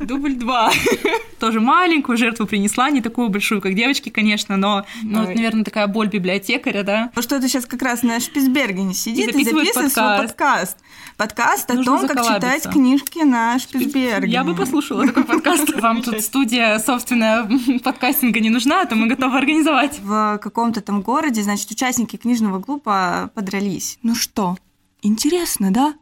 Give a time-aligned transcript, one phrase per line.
[0.00, 0.70] Дубль два.
[1.40, 5.86] Тоже маленькую жертву принесла, не такую большую, как девочки, конечно, но, ну, вот, наверное, такая
[5.86, 7.10] боль библиотекаря, да.
[7.14, 10.78] Ну что-то сейчас как раз на Шпицбергене сидит и, и записывает свой подкаст.
[11.16, 14.32] Подкаст о том, как читать книжки на Шпицбергене.
[14.32, 15.74] Я бы послушала такой подкаст.
[15.80, 17.48] Вам тут студия, собственно,
[17.82, 19.98] подкастинга не нужна, а то мы готовы организовать.
[20.00, 23.98] В каком-то там городе, значит, участники книжного клуба подрались.
[24.02, 24.56] Ну что,
[25.02, 25.94] интересно, да?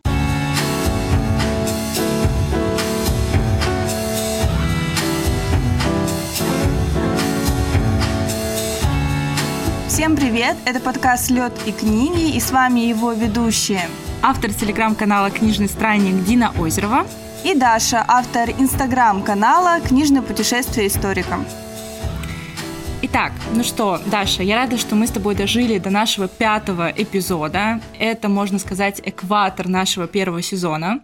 [9.97, 10.59] Всем привет!
[10.67, 13.89] Это подкаст «Лед и книги» и с вами его ведущие.
[14.21, 17.07] Автор телеграм-канала «Книжный странник» Дина Озерова.
[17.45, 21.39] И Даша, автор инстаграм-канала «Книжное путешествие историка».
[23.01, 27.81] Итак, ну что, Даша, я рада, что мы с тобой дожили до нашего пятого эпизода.
[27.99, 31.01] Это, можно сказать, экватор нашего первого сезона.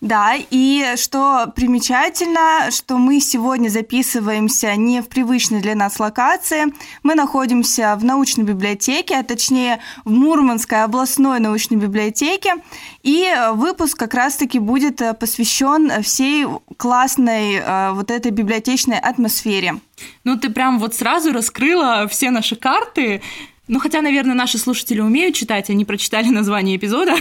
[0.00, 6.72] Да, и что примечательно, что мы сегодня записываемся не в привычной для нас локации.
[7.02, 12.54] Мы находимся в научной библиотеке, а точнее в Мурманской областной научной библиотеке.
[13.02, 19.80] И выпуск как раз-таки будет посвящен всей классной э, вот этой библиотечной атмосфере.
[20.22, 23.20] Ну, ты прям вот сразу раскрыла все наши карты.
[23.68, 27.16] Ну, хотя, наверное, наши слушатели умеют читать, они прочитали название эпизода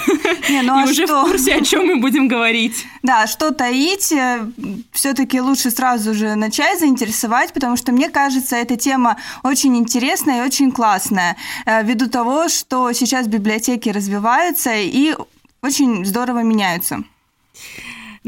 [0.50, 1.26] Не, ну, а и уже что?
[1.26, 2.86] в курсе, о чем мы будем говорить.
[3.04, 4.50] Да, что таить, э,
[4.94, 10.46] все-таки лучше сразу же начать заинтересовать, потому что мне кажется, эта тема очень интересная и
[10.48, 15.16] очень классная, э, ввиду того, что сейчас библиотеки развиваются и
[15.62, 17.04] очень здорово меняются.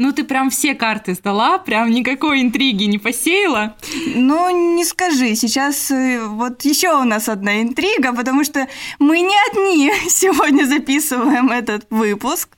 [0.00, 3.76] Ну, ты прям все карты сдала, прям никакой интриги не посеяла.
[4.14, 5.34] Ну, не скажи.
[5.34, 8.66] Сейчас э, вот еще у нас одна интрига, потому что
[8.98, 12.56] мы не одни сегодня записываем этот выпуск.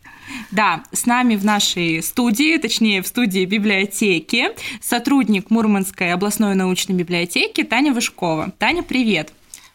[0.52, 7.64] Да, с нами в нашей студии, точнее в студии библиотеки, сотрудник Мурманской областной научной библиотеки
[7.64, 8.52] Таня Вышкова.
[8.56, 9.32] Таня, привет.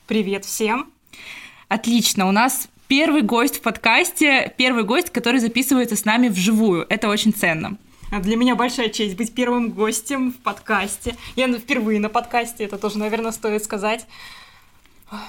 [0.07, 0.87] Привет всем.
[1.67, 6.85] Отлично, у нас первый гость в подкасте, первый гость, который записывается с нами вживую.
[6.89, 7.77] Это очень ценно.
[8.11, 11.15] А для меня большая честь быть первым гостем в подкасте.
[11.35, 14.07] Я впервые на подкасте, это тоже, наверное, стоит сказать.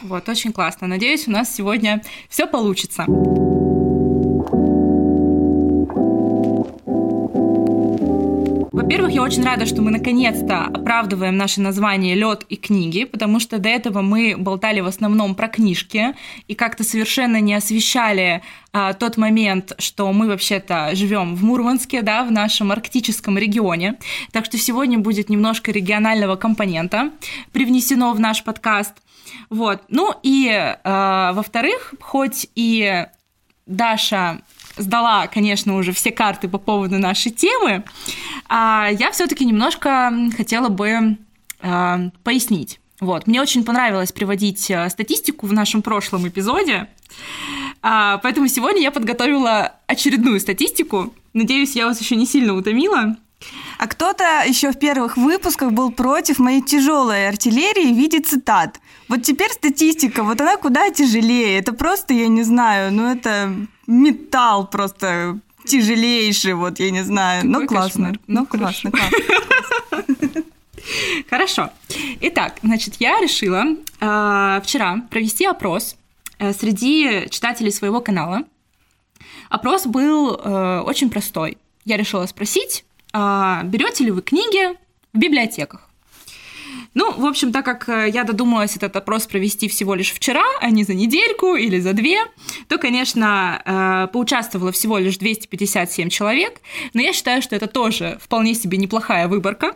[0.02, 0.86] Вот, очень классно.
[0.86, 3.06] Надеюсь, у нас сегодня все получится.
[8.88, 13.58] Во-первых, я очень рада, что мы наконец-то оправдываем наше название «Лед и книги», потому что
[13.58, 16.14] до этого мы болтали в основном про книжки
[16.46, 18.40] и как-то совершенно не освещали
[18.72, 23.98] а, тот момент, что мы вообще-то живем в Мурманске, да, в нашем арктическом регионе.
[24.32, 27.10] Так что сегодня будет немножко регионального компонента
[27.52, 28.94] привнесено в наш подкаст.
[29.50, 29.82] Вот.
[29.88, 33.04] Ну и, э, во-вторых, хоть и
[33.66, 34.40] Даша
[34.78, 37.84] сдала, конечно, уже все карты по поводу нашей темы,
[38.48, 41.18] а я все-таки немножко хотела бы
[41.60, 42.80] а, пояснить.
[43.00, 43.26] Вот.
[43.26, 46.88] Мне очень понравилось приводить а, статистику в нашем прошлом эпизоде,
[47.80, 51.14] поэтому сегодня я подготовила очередную статистику.
[51.32, 53.16] Надеюсь, я вас еще не сильно утомила.
[53.78, 58.80] А кто-то еще в первых выпусках был против моей тяжелой артиллерии в виде цитат.
[59.06, 61.58] Вот теперь статистика, вот она куда тяжелее.
[61.58, 63.54] Это просто, я не знаю, ну это
[63.88, 67.42] металл просто тяжелейший, вот я не знаю.
[67.42, 68.12] Какой ну классно.
[68.26, 69.18] Ну, ну классно, классно.
[71.30, 71.70] Хорошо.
[72.20, 73.64] Итак, значит, я решила
[74.00, 75.96] э, вчера провести опрос
[76.38, 78.44] э, среди читателей своего канала.
[79.50, 81.58] Опрос был э, очень простой.
[81.84, 84.76] Я решила спросить, э, берете ли вы книги
[85.12, 85.87] в библиотеках?
[86.94, 90.70] Ну, в общем, так как э, я додумалась этот опрос провести всего лишь вчера, а
[90.70, 92.18] не за недельку или за две,
[92.68, 96.60] то, конечно, э, поучаствовало всего лишь 257 человек,
[96.94, 99.74] но я считаю, что это тоже вполне себе неплохая выборка.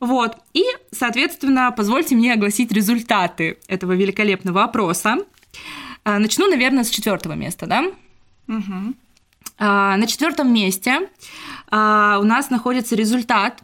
[0.00, 0.36] Вот.
[0.52, 5.18] И, соответственно, позвольте мне огласить результаты этого великолепного опроса.
[6.04, 7.84] Э, начну, наверное, с четвертого места, да?
[8.48, 8.94] Угу.
[9.58, 11.08] На четвертом месте
[11.70, 11.74] у
[12.24, 13.62] нас находится результат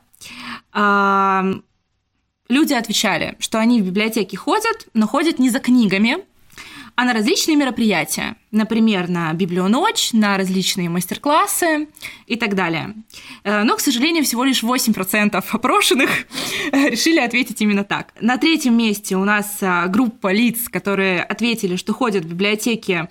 [2.48, 6.18] люди отвечали, что они в библиотеке ходят, но ходят не за книгами,
[6.98, 11.86] а на различные мероприятия, например, на библионочь, на различные мастер-классы
[12.26, 12.92] и так далее.
[13.44, 16.10] Э, но, к сожалению, всего лишь 8% опрошенных
[16.72, 18.12] решили ответить именно так.
[18.20, 23.08] На третьем месте у нас э, группа лиц, которые ответили, что ходят в библиотеки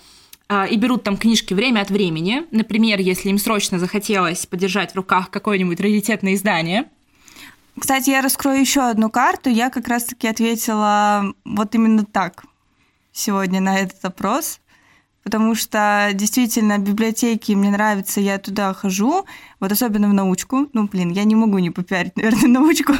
[0.49, 2.43] э, и берут там книжки время от времени.
[2.51, 6.89] Например, если им срочно захотелось подержать в руках какое-нибудь раритетное издание–
[7.79, 9.49] кстати, я раскрою еще одну карту.
[9.49, 12.43] Я как раз-таки ответила вот именно так
[13.11, 14.59] сегодня на этот опрос,
[15.27, 19.25] потому что действительно библиотеки мне нравятся, я туда хожу,
[19.59, 20.69] вот особенно в научку.
[20.71, 22.93] Ну, блин, я не могу не попиарить, наверное, научку.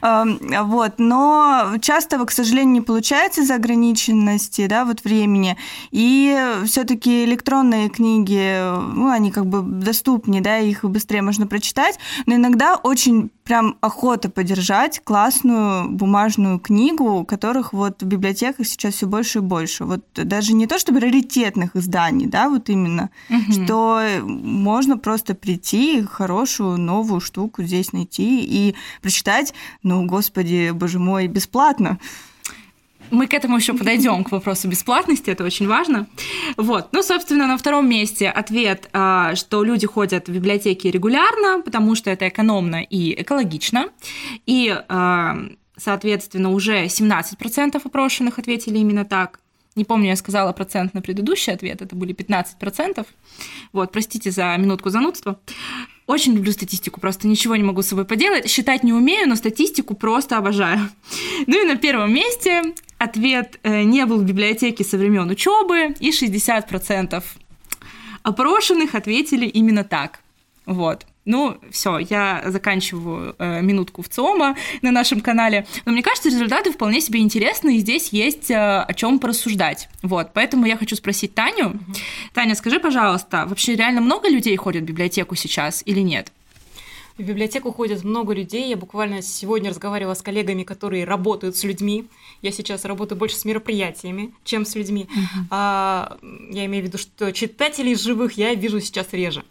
[0.00, 5.56] Вот, но часто, к сожалению, не получается из-за ограниченности, да, вот времени.
[5.90, 8.62] И все-таки электронные книги,
[8.94, 14.30] ну, они как бы доступнее, да, их быстрее можно прочитать, но иногда очень прям охота
[14.30, 19.84] подержать классную бумажную книгу, которых вот в библиотеках сейчас все больше и больше.
[19.84, 23.52] Вот даже не то чтобы раритетных изданий, да, вот именно, угу.
[23.52, 31.26] что можно просто прийти хорошую новую штуку здесь найти и прочитать, ну, господи, боже мой,
[31.26, 31.98] бесплатно.
[33.10, 36.06] Мы к этому еще подойдем, к вопросу бесплатности, это очень важно.
[36.56, 36.88] Вот.
[36.92, 42.10] Ну, собственно, на втором месте ответ, а, что люди ходят в библиотеки регулярно, потому что
[42.10, 43.88] это экономно и экологично.
[44.46, 45.36] И, а,
[45.76, 49.40] соответственно, уже 17% опрошенных ответили именно так.
[49.76, 53.06] Не помню, я сказала процент на предыдущий ответ, это были 15%.
[53.72, 55.40] Вот, простите за минутку занудства.
[56.06, 58.48] Очень люблю статистику, просто ничего не могу с собой поделать.
[58.48, 60.88] Считать не умею, но статистику просто обожаю.
[61.46, 66.10] Ну и на первом месте ответ э, не был в библиотеке со времен учебы, и
[66.10, 67.22] 60%
[68.22, 70.20] опрошенных ответили именно так.
[70.66, 71.06] Вот.
[71.24, 75.66] Ну, все, я заканчиваю э, минутку в ЦОМа на нашем канале.
[75.86, 79.88] Но мне кажется, результаты вполне себе интересны, и здесь есть э, о чем порассуждать.
[80.02, 81.78] Вот, поэтому я хочу спросить Таню.
[82.34, 86.30] Таня, скажи, пожалуйста, вообще реально много людей ходят в библиотеку сейчас или нет?
[87.16, 88.68] В библиотеку ходят много людей.
[88.68, 92.08] Я буквально сегодня разговаривала с коллегами, которые работают с людьми.
[92.42, 95.06] Я сейчас работаю больше с мероприятиями, чем с людьми.
[95.08, 95.44] Uh-huh.
[95.50, 96.18] А,
[96.50, 99.44] я имею в виду, что читателей живых я вижу сейчас реже.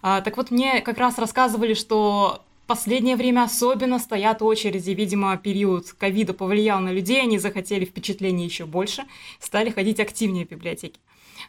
[0.00, 4.92] А, так вот, мне как раз рассказывали, что последнее время особенно стоят очереди.
[4.92, 9.02] Видимо, период ковида повлиял на людей, они захотели впечатлений еще больше,
[9.40, 11.00] стали ходить активнее в библиотеки.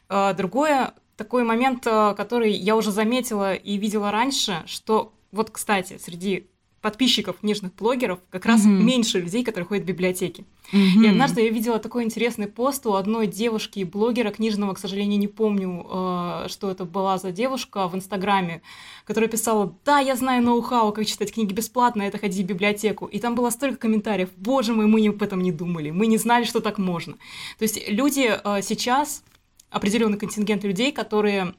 [0.09, 5.98] А, другое, такой момент, а, который я уже заметила и видела раньше, что вот, кстати,
[5.98, 6.48] среди
[6.81, 8.81] подписчиков книжных блогеров как раз mm-hmm.
[8.81, 10.45] меньше людей, которые ходят в библиотеки.
[10.74, 11.06] Mm-hmm.
[11.06, 15.28] И однажды я видела такой интересный пост у одной девушки, блогера книжного, к сожалению, не
[15.28, 18.62] помню, э, что это была за девушка в Инстаграме,
[19.06, 23.06] которая писала, да, я знаю ноу-хау, как читать книги бесплатно, это ходи в библиотеку.
[23.06, 26.45] И там было столько комментариев, боже мой, мы об этом не думали, мы не знали,
[26.45, 27.13] что так можно.
[27.60, 29.24] То есть люди э, сейчас,
[29.69, 31.54] определенный контингент людей, которые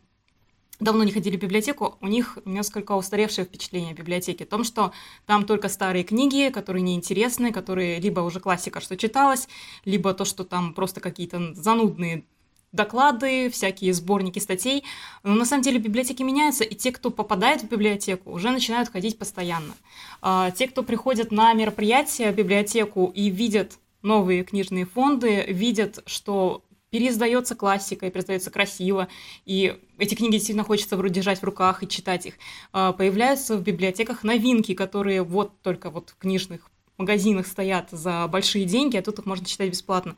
[0.80, 4.44] давно не ходили в библиотеку, у них несколько устаревшее впечатление о библиотеке.
[4.44, 4.92] О том, что
[5.26, 9.48] там только старые книги, которые неинтересны, которые либо уже классика, что читалось,
[9.84, 12.24] либо то, что там просто какие-то занудные
[12.72, 14.84] доклады, всякие сборники статей.
[15.22, 19.18] Но на самом деле библиотеки меняются, и те, кто попадает в библиотеку, уже начинают ходить
[19.18, 19.74] постоянно.
[20.22, 26.64] А те, кто приходят на мероприятия в библиотеку и видят новые книжные фонды, видят, что
[26.92, 29.08] переиздается классика, и переиздается красиво,
[29.46, 32.34] и эти книги действительно хочется вроде держать в руках и читать их.
[32.72, 38.66] А, появляются в библиотеках новинки, которые вот только вот в книжных магазинах стоят за большие
[38.66, 40.16] деньги, а тут их можно читать бесплатно.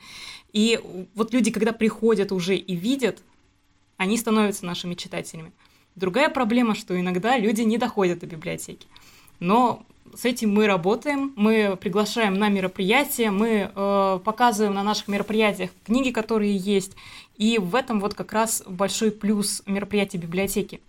[0.53, 0.81] И
[1.15, 3.23] вот люди, когда приходят уже и видят,
[3.97, 5.53] они становятся нашими читателями.
[5.95, 8.89] Другая проблема, что иногда люди не доходят до библиотеки.
[9.39, 15.71] Но с этим мы работаем, мы приглашаем на мероприятия, мы э, показываем на наших мероприятиях
[15.85, 16.93] книги, которые есть,
[17.37, 20.81] и в этом вот как раз большой плюс мероприятий библиотеки.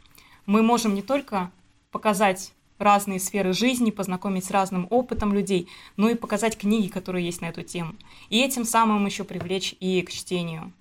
[0.45, 1.51] Мы можем не только
[1.91, 7.41] показать разные сферы жизни, познакомить с разным опытом людей, но и показать книги, которые есть
[7.41, 7.95] на эту тему.
[8.29, 10.73] И этим самым еще привлечь и к чтению.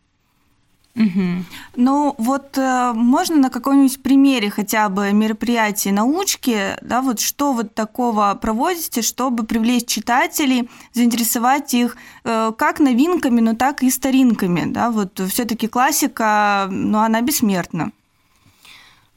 [0.97, 1.45] Угу.
[1.77, 7.75] Ну вот э, можно на каком-нибудь примере хотя бы мероприятия научки, да, вот что вот
[7.75, 14.91] такого проводите, чтобы привлечь читателей, заинтересовать их э, как новинками, но так и старинками, да,
[14.91, 17.91] вот все-таки классика, ну она бессмертна.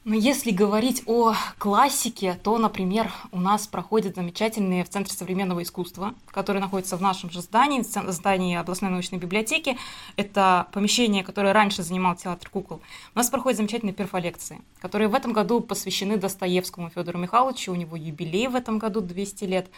[0.07, 6.15] Но если говорить о классике, то, например, у нас проходят замечательные в Центре современного искусства,
[6.27, 9.77] который находится в нашем же здании, в здании областной научной библиотеки.
[10.15, 12.79] Это помещение, которое раньше занимал театр кукол.
[13.15, 17.73] У нас проходят замечательные перфолекции, которые в этом году посвящены Достоевскому Федору Михайловичу.
[17.73, 19.69] У него юбилей в этом году 200 лет.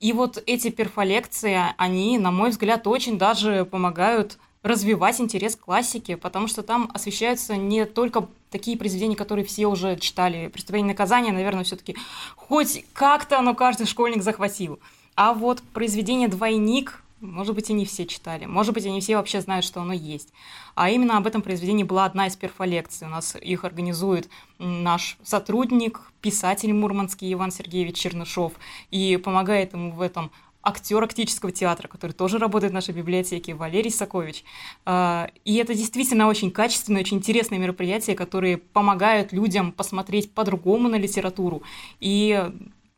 [0.00, 6.16] И вот эти перфолекции, они, на мой взгляд, очень даже помогают развивать интерес к классике,
[6.16, 10.48] потому что там освещаются не только такие произведения, которые все уже читали.
[10.48, 11.96] «Преступление и наказание», наверное, все-таки
[12.36, 14.80] хоть как-то оно каждый школьник захватил.
[15.14, 18.46] А вот произведение «Двойник» Может быть, и не все читали.
[18.46, 20.32] Может быть, и не все вообще знают, что оно есть.
[20.76, 23.08] А именно об этом произведении была одна из перфолекций.
[23.08, 28.52] У нас их организует наш сотрудник, писатель мурманский Иван Сергеевич Чернышов,
[28.92, 30.30] и помогает ему в этом
[30.68, 34.44] актер актического театра, который тоже работает в нашей библиотеке, Валерий Сокович.
[34.84, 40.96] А, и это действительно очень качественное, очень интересное мероприятие, которые помогают людям посмотреть по-другому на
[40.96, 41.62] литературу
[42.00, 42.50] и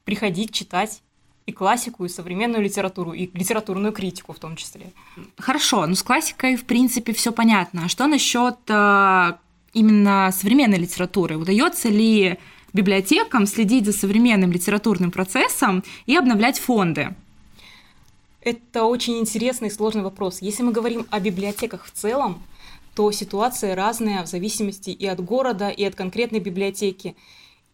[0.05, 1.03] приходить читать
[1.47, 4.93] и классику, и современную литературу, и литературную критику в том числе.
[5.39, 7.85] Хорошо, ну с классикой, в принципе, все понятно.
[7.85, 9.33] А что насчет э,
[9.73, 11.37] именно современной литературы?
[11.37, 12.39] Удается ли
[12.73, 17.15] библиотекам следить за современным литературным процессом и обновлять фонды?
[18.41, 20.41] Это очень интересный и сложный вопрос.
[20.41, 22.43] Если мы говорим о библиотеках в целом,
[22.95, 27.17] то ситуация разная в зависимости и от города, и от конкретной библиотеки.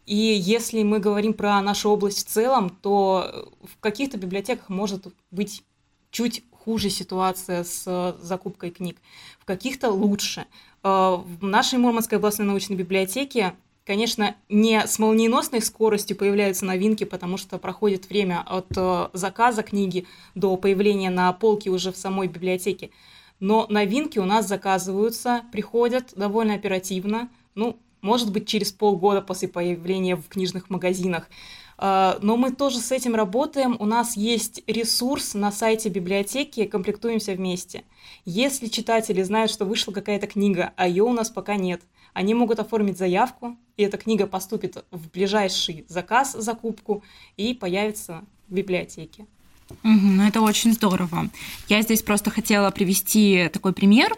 [0.07, 5.63] И если мы говорим про нашу область в целом, то в каких-то библиотеках может быть
[6.11, 8.97] чуть хуже ситуация с закупкой книг,
[9.39, 10.47] в каких-то лучше.
[10.83, 13.55] Э, в нашей Мурманской областной научной библиотеке
[13.87, 20.07] Конечно, не с молниеносной скоростью появляются новинки, потому что проходит время от э, заказа книги
[20.35, 22.91] до появления на полке уже в самой библиотеке.
[23.39, 30.17] Но новинки у нас заказываются, приходят довольно оперативно, ну, может быть, через полгода после появления
[30.17, 31.29] в книжных магазинах.
[31.79, 33.77] Э, но мы тоже с этим работаем.
[33.79, 37.85] У нас есть ресурс на сайте библиотеки «Комплектуемся вместе».
[38.25, 41.83] Если читатели знают, что вышла какая-то книга, а ее у нас пока нет–
[42.17, 47.05] они могут оформить заявку, и эта книга поступит в ближайший заказ, закупку,
[47.37, 49.27] и появится в библиотеке.
[49.83, 51.29] Угу, это очень здорово.
[51.69, 54.17] Я здесь просто хотела привести такой пример.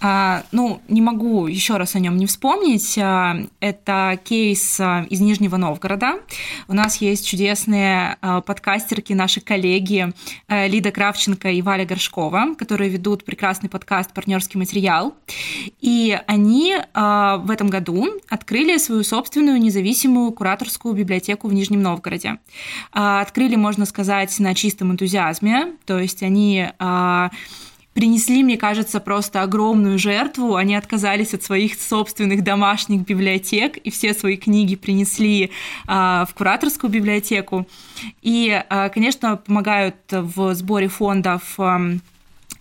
[0.00, 2.96] А, ну, не могу еще раз о нем не вспомнить.
[2.98, 6.20] А, это кейс а, из Нижнего Новгорода.
[6.68, 10.12] У нас есть чудесные подкастерки, наши коллеги
[10.48, 15.14] Лида Кравченко и Валя Горшкова, которые ведут прекрасный подкаст «Партнерский материал».
[15.80, 22.38] И они в этом году открыли свою собственную независимую кураторскую библиотеку в Нижнем Новгороде.
[22.92, 27.30] Открыли, можно сказать, на чистом чистом энтузиазме, то есть они а,
[27.94, 30.56] принесли, мне кажется, просто огромную жертву.
[30.56, 35.50] Они отказались от своих собственных домашних библиотек и все свои книги принесли
[35.86, 37.66] а, в кураторскую библиотеку.
[38.22, 41.80] И, а, конечно, помогают в сборе фондов а,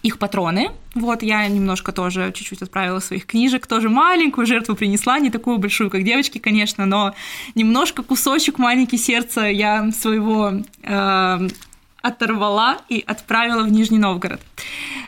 [0.03, 0.69] их патроны.
[0.95, 5.89] Вот, я немножко тоже чуть-чуть отправила своих книжек, тоже маленькую жертву принесла, не такую большую,
[5.89, 7.15] как девочки, конечно, но
[7.55, 10.51] немножко кусочек маленький сердца я своего
[10.83, 11.47] э,
[12.03, 14.41] оторвала и отправила в Нижний Новгород.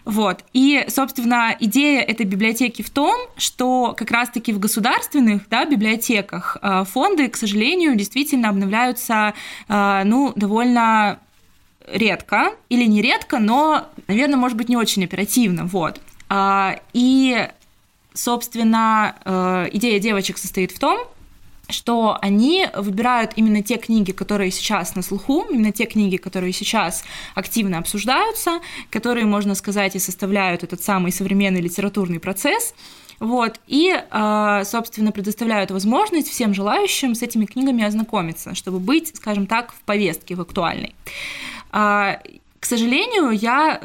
[0.06, 0.44] Вот.
[0.54, 6.86] И, собственно, идея этой библиотеки в том, что как раз-таки в государственных да, библиотеках э,
[6.86, 9.34] фонды, к сожалению, действительно обновляются
[9.68, 11.20] э, ну, довольно
[11.86, 15.66] редко или не редко, но, наверное, может быть, не очень оперативно.
[15.66, 16.00] Вот.
[16.30, 17.50] А, и,
[18.14, 21.00] собственно, э, идея девочек состоит в том,
[21.70, 27.04] что они выбирают именно те книги, которые сейчас на слуху, именно те книги, которые сейчас
[27.34, 32.74] активно обсуждаются, которые, можно сказать, и составляют этот самый современный литературный процесс.
[33.20, 39.48] Вот, и, а, собственно, предоставляют возможность всем желающим с этими книгами ознакомиться, чтобы быть, скажем
[39.48, 40.94] так, в повестке, в актуальной.
[41.72, 42.20] А,
[42.60, 43.80] к сожалению, я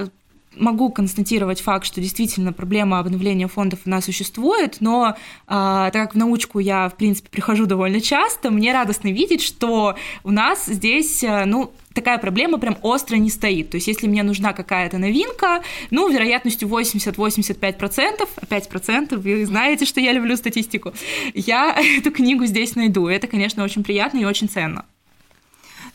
[0.60, 6.14] могу констатировать факт, что действительно проблема обновления фондов у нас существует, но а, так как
[6.14, 11.24] в научку я, в принципе, прихожу довольно часто, мне радостно видеть, что у нас здесь,
[11.24, 13.70] а, ну, такая проблема прям остро не стоит.
[13.70, 20.12] То есть, если мне нужна какая-то новинка, ну, вероятностью 80-85%, 5%, вы знаете, что я
[20.12, 20.92] люблю статистику,
[21.34, 23.08] я эту книгу здесь найду.
[23.08, 24.84] Это, конечно, очень приятно и очень ценно.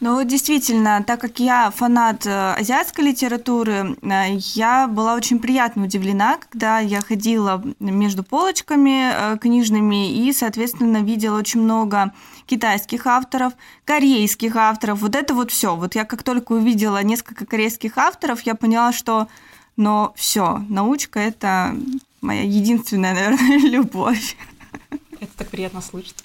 [0.02, 6.38] Ну, действительно, так как я фанат э, азиатской литературы, э, я была очень приятно удивлена,
[6.38, 12.14] когда я ходила между полочками э, книжными и, соответственно, видела очень много
[12.46, 13.54] китайских авторов,
[13.86, 15.00] корейских авторов.
[15.00, 15.76] Вот это вот все.
[15.76, 19.28] Вот я как только увидела несколько корейских авторов, я поняла, что
[19.78, 21.76] но все, научка это
[22.22, 24.38] моя единственная, наверное, любовь.
[25.20, 26.24] Это так приятно слышать.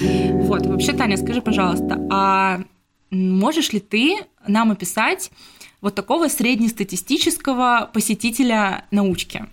[0.00, 2.60] Вот, вообще, Таня, скажи, пожалуйста, а
[3.10, 5.30] можешь ли ты нам описать
[5.80, 9.46] вот такого среднестатистического посетителя научки?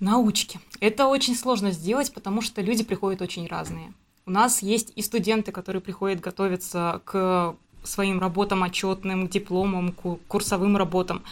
[0.00, 0.60] Научки.
[0.80, 3.92] Это очень сложно сделать, потому что люди приходят очень разные.
[4.26, 9.92] У нас есть и студенты, которые приходят готовиться к своим работам отчетным, дипломам,
[10.28, 11.22] курсовым работам.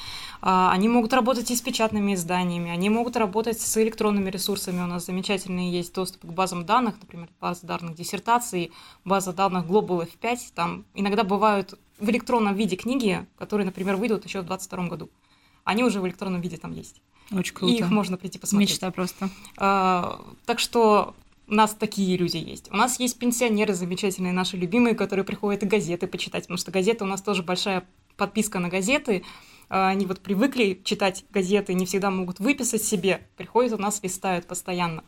[0.41, 4.83] А, они могут работать и с печатными изданиями, они могут работать с электронными ресурсами.
[4.83, 8.73] У нас замечательный есть доступ к базам данных, например, база данных диссертации,
[9.05, 10.39] база данных Global F5.
[10.55, 15.11] Там иногда бывают в электронном виде книги, которые, например, выйдут еще в 2022 году.
[15.65, 17.01] Они уже в электронном виде там есть.
[17.31, 17.73] Очень круто.
[17.73, 18.71] И их можно прийти посмотреть.
[18.71, 19.31] Мечта просто.
[19.57, 21.15] А, так что
[21.49, 22.71] у нас такие люди есть.
[22.71, 27.05] У нас есть пенсионеры замечательные, наши любимые, которые приходят и газеты почитать, потому что газеты
[27.05, 27.85] у нас тоже большая
[28.17, 29.25] подписка на газеты.
[29.69, 34.47] А, они вот привыкли читать газеты, не всегда могут выписать себе, приходят у нас, листают
[34.47, 35.05] постоянно.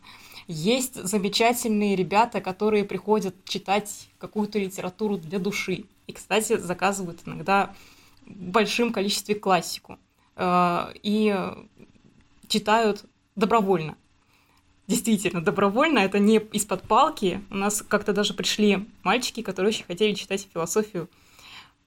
[0.47, 5.85] Есть замечательные ребята, которые приходят читать какую-то литературу для души.
[6.05, 7.73] И, кстати, заказывают иногда
[8.25, 9.97] в большим количестве классику.
[10.35, 11.35] А, и
[12.47, 13.95] читают добровольно
[14.87, 17.41] действительно добровольно, это не из-под палки.
[17.49, 21.09] У нас как-то даже пришли мальчики, которые очень хотели читать философию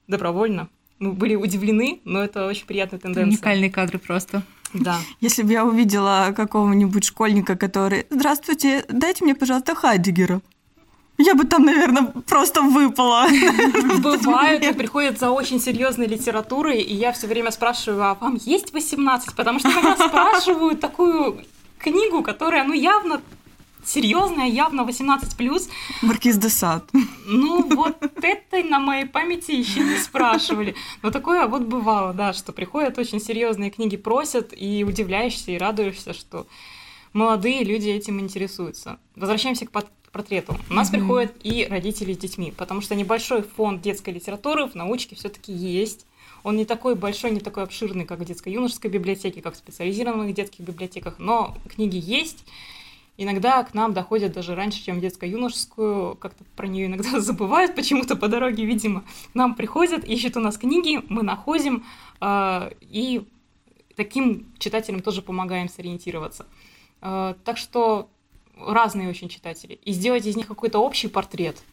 [0.07, 0.69] добровольно.
[0.99, 3.29] Мы были удивлены, но это очень приятная тенденция.
[3.29, 4.43] Уникальные кадры просто.
[4.73, 4.97] Да.
[5.21, 10.41] Если бы я увидела какого-нибудь школьника, который «Здравствуйте, дайте мне, пожалуйста, Хайдегера».
[11.17, 13.27] Я бы там, наверное, просто выпала.
[13.99, 19.35] Бывают, приходят за очень серьезной литературой, и я все время спрашиваю, а вам есть 18?
[19.35, 21.43] Потому что когда спрашивают такую
[21.79, 23.21] книгу, которая, ну, явно
[23.83, 25.69] серьезная, явно 18 плюс.
[26.01, 26.89] Маркиз де Сад.
[27.25, 30.75] Ну, вот это на моей памяти еще не спрашивали.
[31.01, 36.13] Но такое вот бывало, да, что приходят очень серьезные книги, просят, и удивляешься, и радуешься,
[36.13, 36.47] что
[37.13, 38.99] молодые люди этим интересуются.
[39.15, 39.71] Возвращаемся к
[40.11, 40.57] портрету.
[40.69, 40.91] У нас mm-hmm.
[40.91, 46.05] приходят и родители с детьми, потому что небольшой фонд детской литературы в научке все-таки есть.
[46.43, 50.65] Он не такой большой, не такой обширный, как в детско-юношеской библиотеке, как в специализированных детских
[50.65, 52.45] библиотеках, но книги есть.
[53.17, 58.15] Иногда к нам доходят даже раньше, чем в детско-юношескую, как-то про нее иногда забывают почему-то
[58.15, 59.01] по дороге, видимо.
[59.31, 61.83] К нам приходят, ищут у нас книги, мы находим,
[62.21, 63.27] э, и
[63.95, 66.45] таким читателям тоже помогаем сориентироваться.
[67.01, 68.09] Э, так что
[68.57, 69.79] разные очень читатели.
[69.83, 71.57] И сделать из них какой-то общий портрет–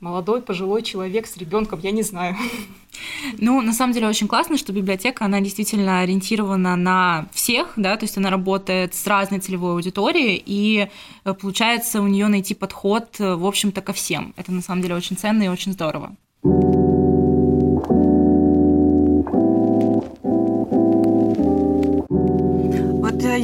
[0.00, 2.36] молодой, пожилой человек с ребенком, я не знаю.
[3.38, 8.04] Ну, на самом деле очень классно, что библиотека, она действительно ориентирована на всех, да, то
[8.04, 10.88] есть она работает с разной целевой аудиторией, и
[11.24, 14.34] э, получается у нее найти подход, э, в общем-то, ко всем.
[14.36, 16.16] Это на самом деле очень ценно и очень здорово.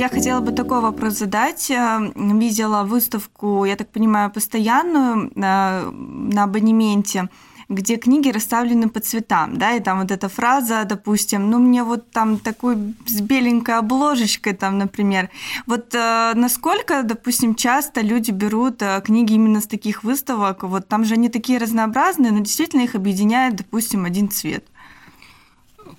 [0.02, 1.70] я хотела бы такой вопрос задать.
[1.70, 5.92] Э, видела выставку, я так понимаю, постоянную на
[6.36, 7.28] абонементе
[7.74, 12.10] где книги расставлены по цветам, да, и там вот эта фраза, допустим, ну мне вот
[12.10, 15.30] там такой с беленькой обложечкой там, например.
[15.66, 21.04] Вот э, насколько, допустим, часто люди берут э, книги именно с таких выставок, вот там
[21.04, 24.64] же они такие разнообразные, но действительно их объединяет, допустим, один цвет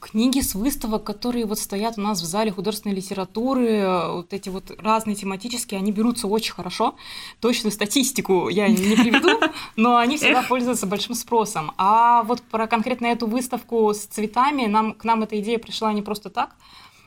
[0.04, 4.72] книги с выставок, которые вот стоят у нас в зале художественной литературы, вот эти вот
[4.78, 6.96] разные тематические, они берутся очень хорошо.
[7.40, 9.40] Точную статистику я не приведу,
[9.76, 11.72] но они всегда пользуются большим спросом.
[11.78, 16.02] А вот про конкретно эту выставку с цветами, нам, к нам эта идея пришла не
[16.02, 16.56] просто так.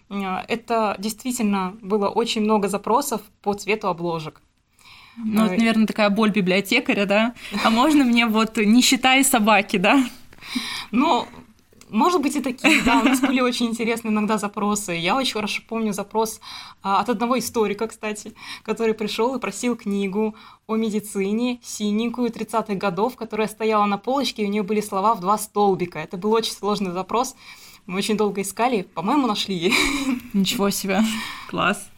[0.08, 4.40] Это действительно было очень много запросов по цвету обложек.
[5.16, 7.34] Ну, это, наверное, такая боль библиотекаря, да?
[7.64, 10.04] А можно мне вот не считай собаки, да?
[10.90, 11.26] Ну,
[11.90, 14.92] может быть и такие, да, у нас были очень интересные иногда запросы.
[14.92, 16.40] Я очень хорошо помню запрос
[16.82, 20.34] а, от одного историка, кстати, который пришел и просил книгу
[20.66, 25.20] о медицине, синенькую, 30-х годов, которая стояла на полочке, и у нее были слова в
[25.20, 25.98] два столбика.
[25.98, 27.36] Это был очень сложный запрос.
[27.86, 29.72] Мы очень долго искали, по-моему, нашли.
[30.32, 31.00] Ничего себе,
[31.48, 31.88] класс.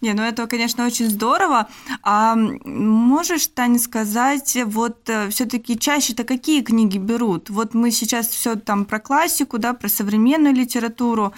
[0.00, 1.68] Не, ну это, конечно, очень здорово.
[2.02, 7.50] А можешь, Таня, сказать, вот э, все-таки чаще-то какие книги берут?
[7.50, 11.32] Вот мы сейчас все там про классику, да, про современную литературу.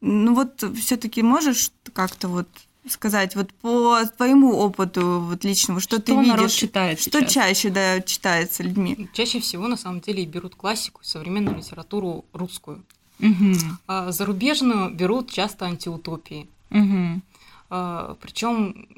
[0.00, 2.48] Ну вот все-таки можешь как-то вот
[2.90, 6.28] сказать вот по твоему опыту вот личному, что, что ты видишь?
[6.28, 7.32] Народ читает что сейчас?
[7.32, 9.08] чаще да, читается людьми?
[9.12, 12.82] Чаще всего на самом деле берут классику, современную литературу русскую.
[13.20, 13.54] Угу.
[13.86, 16.48] А зарубежную берут часто антиутопии.
[16.70, 17.22] Угу.
[17.70, 18.88] А, Причем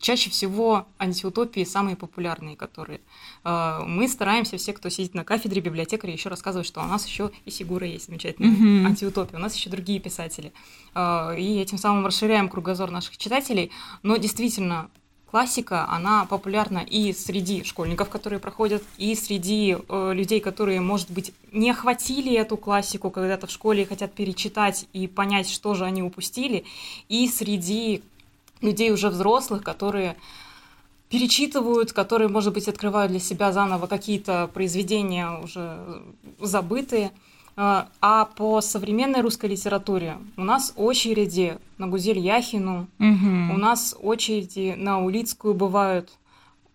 [0.00, 3.00] чаще всего антиутопии самые популярные, которые
[3.44, 7.30] а, мы стараемся, все, кто сидит на кафедре библиотекаря, еще рассказывать, что у нас еще
[7.44, 8.86] и Сигура есть замечательная mm-hmm.
[8.86, 10.52] антиутопия, у нас еще другие писатели.
[10.94, 13.70] А, и этим самым расширяем кругозор наших читателей.
[14.02, 14.90] Но действительно,
[15.30, 21.32] классика, она популярна и среди школьников, которые проходят, и среди э, людей, которые, может быть,
[21.52, 26.02] не охватили эту классику когда-то в школе и хотят перечитать и понять, что же они
[26.02, 26.64] упустили,
[27.08, 28.02] и среди
[28.60, 30.16] людей уже взрослых, которые
[31.08, 35.78] перечитывают, которые, может быть, открывают для себя заново какие-то произведения уже
[36.40, 37.12] забытые.
[37.60, 43.54] А, а по современной русской литературе у нас очереди на Гузель Яхину, угу.
[43.54, 46.08] у нас очереди на Улицкую бывают,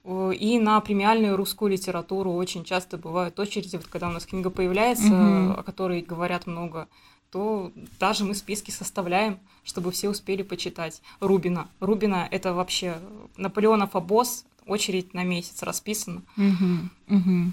[0.06, 5.08] и на премиальную русскую литературу очень часто бывают очереди, вот когда у нас книга появляется,
[5.08, 5.60] угу.
[5.60, 6.89] о которой говорят много,
[7.34, 11.02] то даже мы списки составляем, чтобы все успели почитать.
[11.19, 11.67] Рубина.
[11.80, 13.00] Рубина— это вообще
[13.38, 16.22] Наполеонов обоз, очередь на месяц расписана.
[16.38, 17.52] Угу, угу.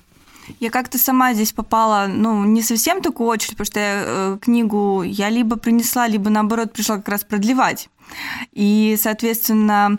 [0.60, 5.02] Я как-то сама здесь попала, ну, не совсем такую очередь, потому что я, э, книгу
[5.02, 7.88] я либо принесла, либо наоборот пришла как раз продлевать.
[8.52, 9.98] И, соответственно,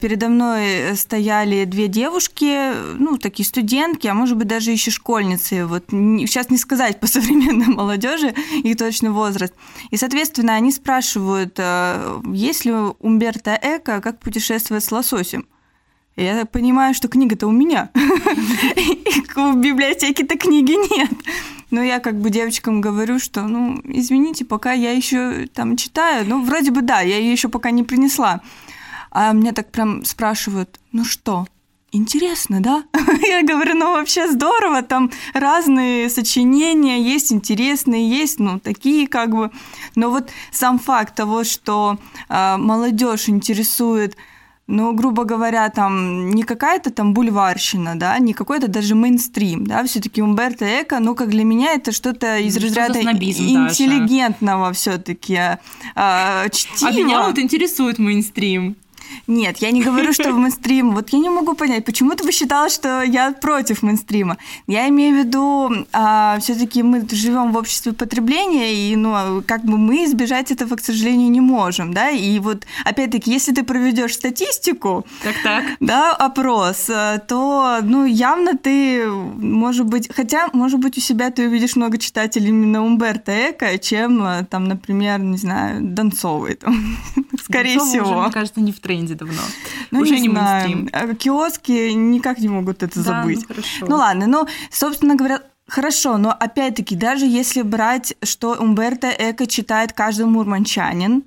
[0.00, 5.66] передо мной стояли две девушки, ну, такие студентки, а может быть даже еще школьницы.
[5.66, 9.52] Вот сейчас не сказать по современной молодежи их точный возраст.
[9.90, 15.46] И, соответственно, они спрашивают, э, есть ли Умберто Эко «Как путешествовать с лососем?»
[16.16, 17.90] Я понимаю, что книга-то у меня.
[19.36, 21.10] В библиотеке-то книги нет.
[21.70, 26.24] Но я как бы девочкам говорю, что, ну, извините, пока я еще там читаю.
[26.26, 28.40] Ну, вроде бы да, я ее еще пока не принесла.
[29.10, 31.46] А меня так прям спрашивают, ну что,
[31.92, 32.84] интересно, да?
[33.22, 39.50] Я говорю, ну вообще здорово, там разные сочинения есть, интересные есть, ну такие как бы.
[39.94, 44.16] Но вот сам факт того, что э, молодежь интересует
[44.68, 50.20] ну, грубо говоря, там не какая-то там бульварщина, да, не какой-то даже мейнстрим, да, все-таки
[50.20, 55.58] Умберто Эко, ну, как для меня это что-то из что разряда интеллигентного все-таки
[55.94, 56.90] а, чтива.
[56.90, 58.76] А меня вот интересует мейнстрим.
[59.26, 60.94] Нет, я не говорю, что в мейнстрим.
[60.94, 64.36] Вот я не могу понять, почему ты бы считала, что я против мейнстрима.
[64.66, 69.78] Я имею в виду, а, все-таки мы живем в обществе потребления, и ну, как бы
[69.78, 72.10] мы избежать этого, к сожалению, не можем, да.
[72.10, 75.64] И вот, опять-таки, если ты проведешь статистику, так -так.
[75.80, 81.46] да, опрос, э, то, ну, явно ты, может быть, хотя, может быть, у себя ты
[81.46, 86.96] увидишь много читателей именно Умберто Эко, чем, э, там, например, не знаю, Донцовой, там,
[87.44, 88.10] скорее Донцова всего.
[88.10, 89.40] Уже, мне кажется, не в тренде давно.
[89.92, 90.88] Ну, Уже не, не знаю.
[90.92, 93.38] А Киоски никак не могут это Да, забыть.
[93.40, 93.86] ну, хорошо.
[93.88, 99.92] Ну ладно, ну, собственно говоря, хорошо, но опять-таки, даже если брать, что Умберто Эко читает
[99.92, 101.22] каждый мурманчанин,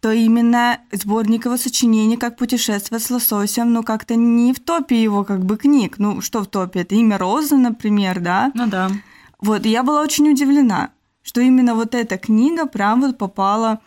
[0.00, 5.24] то именно сборник его сочинений «Как путешествовать с лососем», ну, как-то не в топе его
[5.24, 5.94] как бы книг.
[5.98, 6.80] Ну, что в топе?
[6.80, 8.52] Это «Имя Розы», например, да?
[8.54, 8.90] Ну да.
[9.40, 10.90] Вот, и я была очень удивлена,
[11.22, 13.80] что именно вот эта книга прям вот попала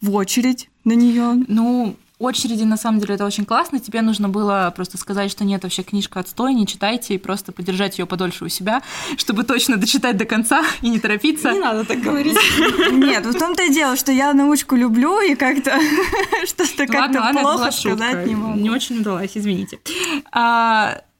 [0.00, 1.44] в очередь на нее.
[1.48, 3.80] Ну, очереди, на самом деле, это очень классно.
[3.80, 7.98] Тебе нужно было просто сказать, что нет, вообще книжка отстой, не читайте, и просто подержать
[7.98, 8.82] ее подольше у себя,
[9.16, 11.52] чтобы точно дочитать до конца и не торопиться.
[11.52, 12.38] Не надо так говорить.
[12.92, 15.78] Нет, в том-то и дело, что я научку люблю, и как-то
[16.46, 18.58] что-то как-то плохо сказать не могу.
[18.58, 19.80] Не очень удалась, извините.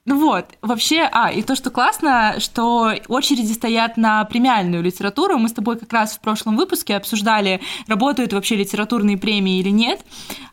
[0.05, 5.39] Ну вот, вообще, а, и то, что классно, что очереди стоят на премиальную литературу.
[5.39, 10.01] Мы с тобой как раз в прошлом выпуске обсуждали, работают вообще литературные премии или нет.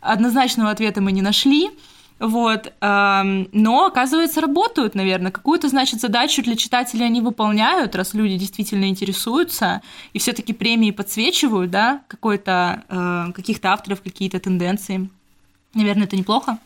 [0.02, 1.72] Однозначного ответа мы не нашли.
[2.20, 5.32] Вот, эм, но, оказывается, работают, наверное.
[5.32, 9.82] Какую-то, значит, задачу для читателей они выполняют, раз люди действительно интересуются,
[10.12, 15.10] и все-таки премии подсвечивают, да, какой-то, э, каких-то авторов, какие-то тенденции.
[15.74, 16.60] Наверное, это неплохо.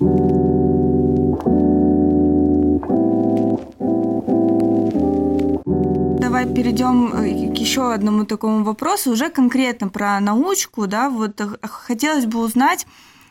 [6.33, 11.47] Давай перейдем э, к еще одному такому вопросу, уже конкретно про научку, да, вот э,
[11.61, 12.87] хотелось бы узнать,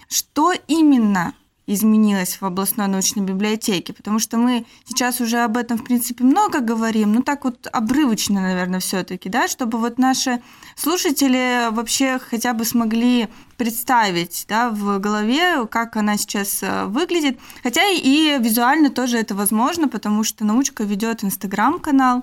[0.08, 1.34] что именно
[1.66, 6.60] изменилось в областной научной библиотеке, потому что мы сейчас уже об этом, в принципе, много
[6.60, 10.40] говорим, но так вот обрывочно, наверное, все-таки, да, чтобы вот наши
[10.76, 17.82] слушатели вообще хотя бы смогли представить, да, в голове, как она сейчас э, выглядит, хотя
[17.84, 22.22] и визуально тоже это возможно, потому что научка ведет инстаграм-канал,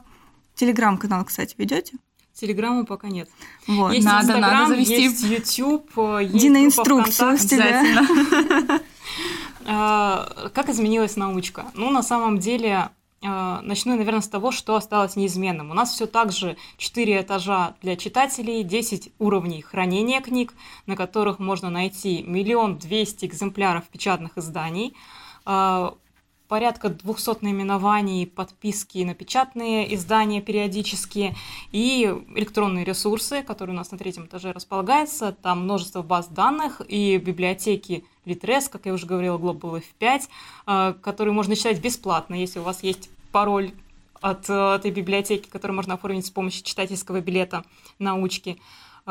[0.60, 1.93] телеграм-канал, кстати, ведете?
[2.34, 3.30] Телеграмму пока нет.
[3.67, 3.93] Вот.
[3.93, 5.02] Есть надо, Инстаграм, надо завести.
[5.02, 8.80] есть YouTube, э, есть Дина, инструкцию с тебя.
[9.72, 11.65] А, Как изменилась научка?
[11.76, 12.89] Ну, на самом деле,
[13.22, 15.69] а, начну, наверное, с того, что осталось неизменным.
[15.69, 20.56] У нас все так же 4 этажа для читателей, 10 уровней хранения книг,
[20.88, 24.95] на которых можно найти миллион двести экземпляров печатных изданий,
[26.50, 31.36] порядка 200 наименований, подписки на печатные издания периодические
[31.72, 35.32] и электронные ресурсы, которые у нас на третьем этаже располагаются.
[35.32, 40.24] Там множество баз данных и библиотеки Litres, как я уже говорила, Global F5,
[40.66, 43.72] э, которые можно читать бесплатно, если у вас есть пароль
[44.20, 47.64] от э, этой библиотеки, который можно оформить с помощью читательского билета
[48.00, 48.60] научки.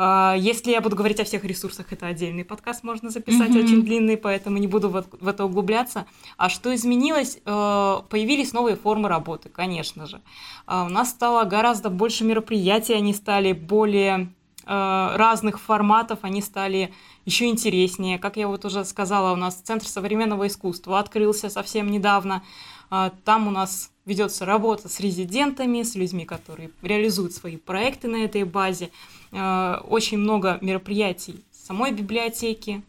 [0.01, 3.59] А, Если я буду говорить о всех ресурсах, это отдельный подкаст можно записать, Мгм.
[3.65, 6.05] очень длинный, поэтому не буду в, в это углубляться.
[6.37, 7.39] А что изменилось?
[7.45, 10.21] Э, Появились новые формы работы, конечно же.
[10.67, 14.31] А, У нас стало гораздо больше мероприятий, они стали более
[14.65, 16.93] э, разных форматов, они стали
[17.25, 18.19] еще интереснее.
[18.19, 22.41] Как я вот уже сказала, у нас Центр современного искусства открылся совсем недавно.
[22.89, 28.17] А, Там у нас ведется работа с резидентами, с людьми, которые реализуют свои проекты на
[28.17, 28.89] этой базе.
[29.31, 32.81] Э, очень много мероприятий самой библиотеки,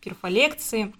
[0.00, 0.94] перфолекции,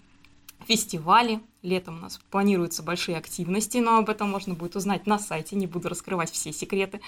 [0.69, 1.41] фестивали.
[1.63, 5.67] Летом у нас планируются большие активности, но об этом можно будет узнать на сайте, не
[5.67, 7.01] буду раскрывать все секреты.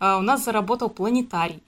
[0.00, 1.62] Э, у нас заработал планетарий.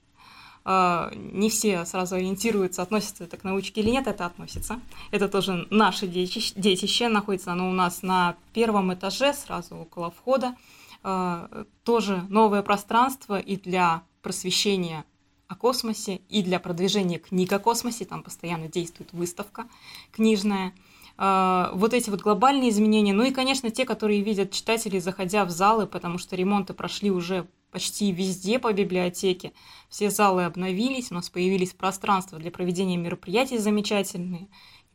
[0.64, 4.81] Э, не все сразу ориентируются, относится это к научке или нет, это относится.
[5.11, 10.57] Это тоже наше детище, находится оно у нас на первом этаже, сразу около входа.
[11.03, 15.05] Э, тоже новое пространство и для просвещения
[15.48, 19.66] о космосе, и для продвижения книг о космосе, там постоянно действует выставка
[20.12, 20.72] книжная.
[21.18, 25.50] Э, вот эти вот глобальные изменения, ну и, конечно, те, которые видят читатели, заходя в
[25.50, 29.53] залы, потому что ремонты прошли уже почти везде по библиотеке.
[29.88, 34.48] Все залы обновились, у нас появились пространства для проведения мероприятий замечательные,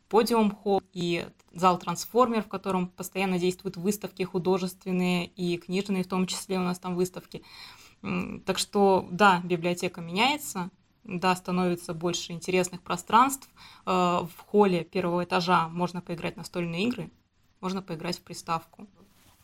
[0.08, 6.26] подиум холл и зал трансформер, в котором постоянно действуют выставки художественные и книжные, в том
[6.26, 7.44] числе у нас там выставки.
[8.46, 10.70] Так что да, библиотека меняется,
[11.10, 13.50] да, становится больше интересных пространств.
[13.86, 17.10] Э, в холле первого этажа можно поиграть настольные игры,
[17.62, 18.88] можно поиграть в приставку.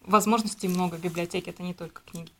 [0.01, 2.32] Возможностей много в библиотеке, это не только книги.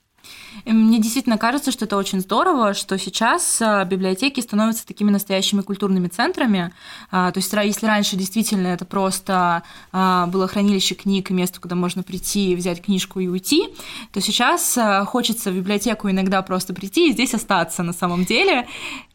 [0.66, 6.08] Мне действительно кажется, что это очень здорово, что сейчас а, библиотеки становятся такими настоящими культурными
[6.08, 6.74] центрами.
[7.12, 11.76] А, то есть, если раньше действительно это просто а, было хранилище книг и место, куда
[11.76, 13.70] можно прийти, взять книжку и уйти,
[14.12, 18.68] то сейчас хочется в библиотеку иногда просто прийти и здесь остаться на самом деле.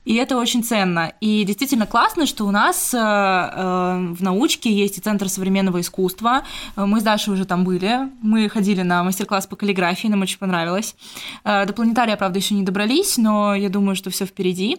[0.04, 1.12] И это очень ценно.
[1.20, 6.42] И действительно классно, что у нас э, э, в научке есть и Центр современного искусства.
[6.76, 8.10] Мы с Дашей уже там были.
[8.22, 10.96] Мы ходили на мастер-класс по каллиграфии, нам очень понравилось.
[11.44, 14.78] Э, до планетария, правда, еще не добрались, но я думаю, что все впереди.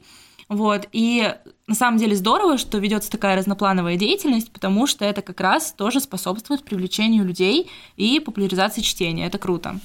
[0.49, 0.89] Вот.
[0.91, 1.34] И
[1.67, 6.01] на самом деле здорово, что ведется такая разноплановая деятельность, потому что это как раз тоже
[6.01, 9.27] способствует привлечению людей и популяризации чтения.
[9.27, 9.79] Это круто.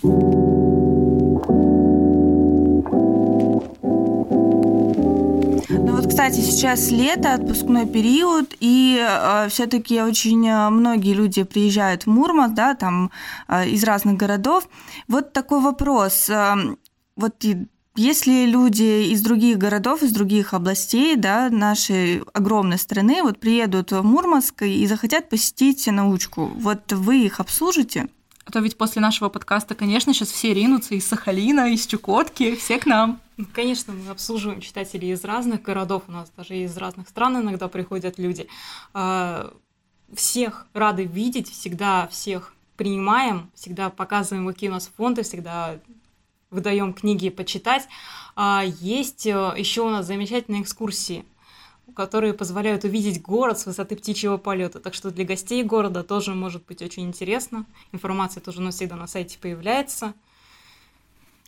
[6.17, 12.55] Кстати, сейчас лето, отпускной период, и э, все-таки очень э, многие люди приезжают в Мурманск,
[12.55, 13.11] да, там
[13.49, 14.67] э, из разных городов.
[15.09, 16.31] Вот такой вопрос.
[16.31, 16.55] Э,
[17.17, 17.45] вот
[17.97, 24.03] если люди из других городов, из других областей, да, нашей огромной страны, вот приедут в
[24.03, 28.09] Мурманск и захотят посетить научку, вот вы их обслужите?
[28.47, 32.79] А то ведь после нашего подкаста, конечно, сейчас все ринутся из Сахалина, из Чукотки, все
[32.79, 33.21] к нам.
[33.53, 38.19] Конечно, мы обслуживаем читателей из разных городов, у нас даже из разных стран иногда приходят
[38.19, 38.47] люди.
[38.95, 39.53] А,
[40.15, 45.81] всех рады видеть, всегда всех принимаем, всегда показываем, какие у нас фонды, всегда
[46.51, 47.89] выдаем книги почитать.
[48.37, 51.25] А, есть э, еще у нас замечательные экскурсии
[51.97, 54.79] которые позволяют увидеть город с высоты птичьего полета.
[54.81, 57.65] Так что для гостей города тоже может быть очень интересно.
[57.91, 60.13] Информация тоже у всегда на сайте появляется.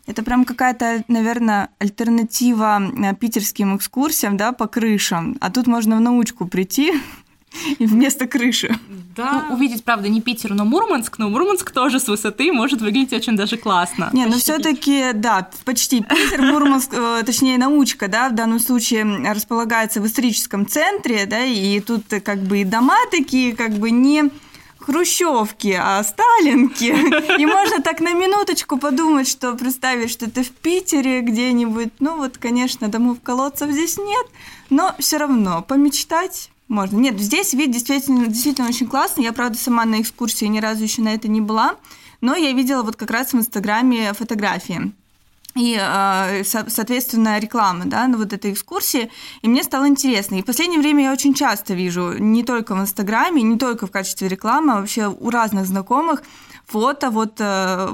[0.06, 5.36] Это прям какая-то, наверное, альтернатива э, питерским экскурсиям, да, по крышам.
[5.42, 6.94] А тут можно в научку прийти
[7.78, 8.78] вместо крыши.
[9.16, 9.46] Да.
[9.48, 13.36] Ну, увидеть, правда, не Питер, но Мурманск, но Мурманск тоже с высоты может выглядеть очень
[13.36, 14.10] даже классно.
[14.12, 19.04] Не, но ну все-таки, да, почти Питер, Мурманск, э, точнее, научка, да, в данном случае
[19.32, 24.30] располагается в историческом центре, да, и тут как бы и дома такие, как бы не
[24.88, 27.40] хрущевки, а сталинки.
[27.40, 31.90] И можно так на минуточку подумать, что представить, что ты в Питере где-нибудь.
[31.98, 34.26] Ну вот, конечно, домов колодцев здесь нет,
[34.70, 36.96] но все равно помечтать можно.
[36.96, 39.24] Нет, здесь вид действительно, действительно очень классный.
[39.24, 41.76] Я, правда, сама на экскурсии ни разу еще на это не была,
[42.20, 44.92] но я видела вот как раз в Инстаграме фотографии
[45.58, 49.10] и, а, соответственно, реклама, да, на вот этой экскурсии,
[49.42, 50.36] и мне стало интересно.
[50.36, 53.90] И в последнее время я очень часто вижу, не только в Инстаграме, не только в
[53.90, 56.22] качестве рекламы, а вообще у разных знакомых
[56.66, 57.88] фото вот э,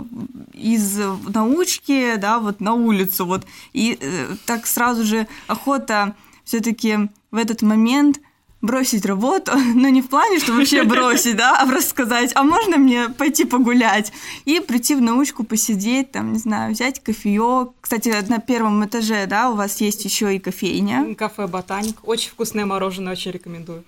[0.53, 7.37] из научки, да, вот на улицу, вот, и э, так сразу же охота все-таки в
[7.37, 8.21] этот момент
[8.65, 12.77] бросить работу, но не в плане, что вообще бросить, да, а просто сказать, а можно
[12.77, 14.13] мне пойти погулять
[14.45, 17.71] и прийти в научку посидеть, там, не знаю, взять кофеек.
[17.81, 21.15] Кстати, на первом этаже, да, у вас есть еще и кофейня.
[21.15, 23.85] Кафе Ботаник, очень вкусное мороженое, очень рекомендую.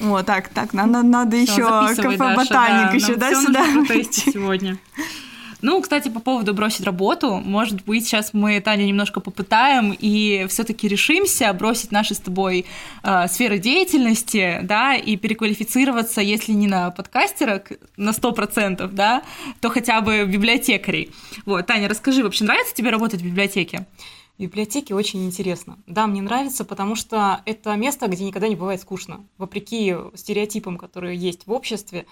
[0.00, 1.62] О, так, так, надо, надо еще
[1.96, 3.64] кафе Ботаник да, еще, да, сюда.
[4.12, 4.78] сегодня.
[5.66, 10.86] Ну, кстати, по поводу бросить работу, может быть, сейчас мы, Таня, немножко попытаем и все-таки
[10.86, 12.66] решимся бросить наши с тобой
[13.02, 17.64] э, сферы деятельности, да, и переквалифицироваться, если не на подкастера
[17.96, 19.24] на 100%, да,
[19.60, 21.10] то хотя бы библиотекарей.
[21.46, 23.88] Вот, Таня, расскажи, вообще нравится тебе работать в библиотеке?
[24.38, 25.78] Библиотеки очень интересно.
[25.88, 29.24] Да, мне нравится, потому что это место, где никогда не бывает скучно.
[29.36, 32.06] Вопреки стереотипам, которые есть в обществе,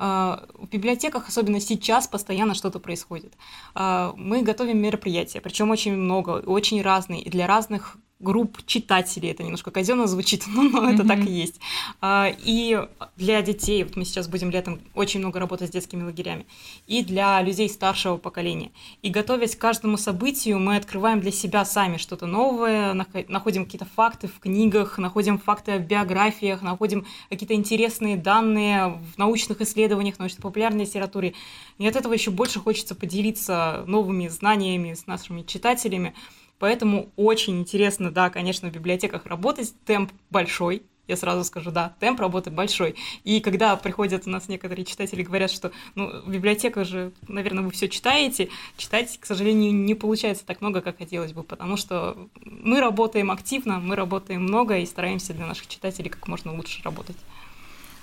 [0.00, 3.34] в библиотеках, особенно сейчас, постоянно что-то происходит.
[3.74, 9.30] А, мы готовим мероприятия, причем очень много, очень разные, и для разных групп читателей.
[9.30, 10.94] Это немножко казенно звучит, но, но mm-hmm.
[10.94, 11.60] это так и есть.
[12.00, 16.46] А, и для детей, вот мы сейчас будем летом очень много работать с детскими лагерями,
[16.86, 18.70] и для людей старшего поколения.
[19.02, 22.94] И готовясь к каждому событию, мы открываем для себя сами что-то новое,
[23.28, 29.60] находим какие-то факты в книгах, находим факты в биографиях, находим какие-то интересные данные в научных
[29.62, 31.34] исследованиях, научно-популярной литературе.
[31.78, 36.14] И от этого еще больше хочется поделиться новыми знаниями с нашими читателями.
[36.60, 39.74] Поэтому очень интересно, да, конечно, в библиотеках работать.
[39.86, 42.94] Темп большой, я сразу скажу, да, темп работы большой.
[43.24, 47.88] И когда приходят у нас некоторые читатели говорят, что, ну, библиотека же, наверное, вы все
[47.88, 53.30] читаете, читать, к сожалению, не получается так много, как хотелось бы, потому что мы работаем
[53.30, 57.16] активно, мы работаем много и стараемся для наших читателей как можно лучше работать.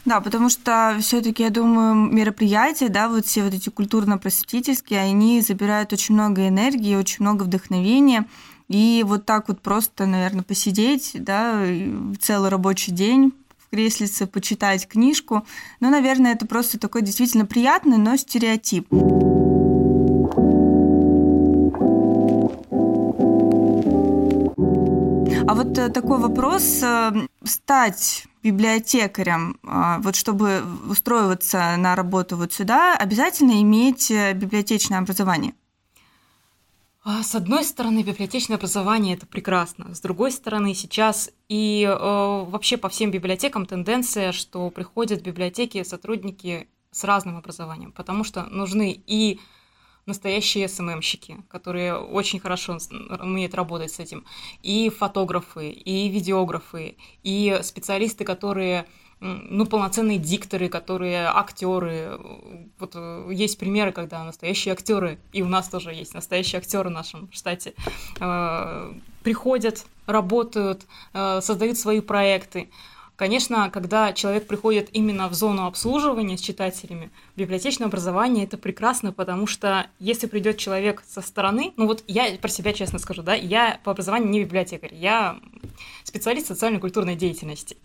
[0.07, 5.91] Да, потому что все-таки, я думаю, мероприятия, да, вот все вот эти культурно-просветительские, они забирают
[5.91, 8.25] очень много энергии, очень много вдохновения.
[8.69, 11.61] И вот так вот просто, наверное, посидеть, да,
[12.21, 13.33] целый рабочий день
[13.69, 15.45] креслице, почитать книжку,
[15.81, 18.87] ну, наверное, это просто такой действительно приятный, но стереотип.
[25.49, 27.11] А вот э, такой вопрос, э,
[27.43, 35.53] стать библиотекарем, а, вот чтобы устроиваться на работу вот сюда, обязательно иметь э, библиотечное образование?
[37.03, 39.95] А, с одной стороны, библиотечное образование это прекрасно.
[39.95, 45.83] С другой стороны, сейчас и э, вообще по всем библиотекам тенденция, что приходят в библиотеки
[45.83, 49.39] сотрудники с разным образованием, потому что нужны и
[50.07, 52.77] настоящие СММщики, которые очень хорошо
[53.19, 54.25] умеют работать с этим,
[54.63, 58.87] и фотографы, и видеографы, и специалисты, которые
[59.19, 62.19] ну, полноценные дикторы, которые актеры.
[62.77, 66.93] Вот э, есть примеры, когда настоящие актеры, и у нас тоже есть настоящие актеры в
[66.93, 67.73] нашем штате,
[68.19, 68.93] э,
[69.23, 72.69] приходят, работают, э, создают свои проекты.
[73.17, 79.47] Конечно, когда человек приходит именно в зону обслуживания с читателями, библиотечное образование это прекрасно, потому
[79.47, 83.79] что если придет человек со стороны, ну вот я про себя честно скажу, да, я
[83.83, 85.39] по образованию не библиотекарь, я
[86.03, 87.77] специалист социально-культурной деятельности.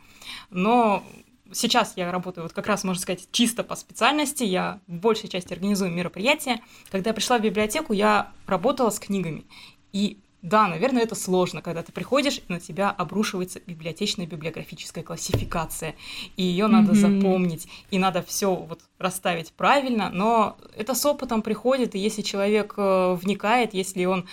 [0.51, 1.03] Но
[1.51, 5.55] сейчас я работаю вот как раз, можно сказать, чисто по специальности, я в большей части
[5.55, 6.61] организую мероприятия.
[6.91, 9.47] Когда я пришла в библиотеку, я работала с книгами,
[9.93, 15.95] и да, наверное, это сложно, когда ты приходишь, и на тебя обрушивается библиотечная библиографическая классификация,
[16.37, 17.19] и ее надо mm-hmm.
[17.21, 22.75] запомнить, и надо все вот расставить правильно, но это с опытом приходит, и если человек
[22.77, 24.27] э, вникает, если он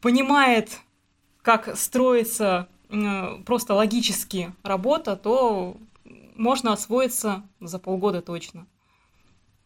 [0.00, 0.80] понимает,
[1.42, 2.68] как строится
[3.46, 5.76] просто логически работа, то
[6.36, 8.66] можно освоиться за полгода точно.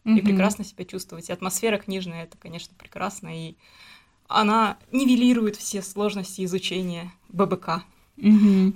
[0.05, 0.19] Mm-hmm.
[0.19, 1.29] И прекрасно себя чувствовать.
[1.29, 3.57] И атмосфера книжная, это, конечно, прекрасно, и
[4.29, 7.83] она нивелирует все сложности изучения ББК.
[8.19, 8.73] Угу.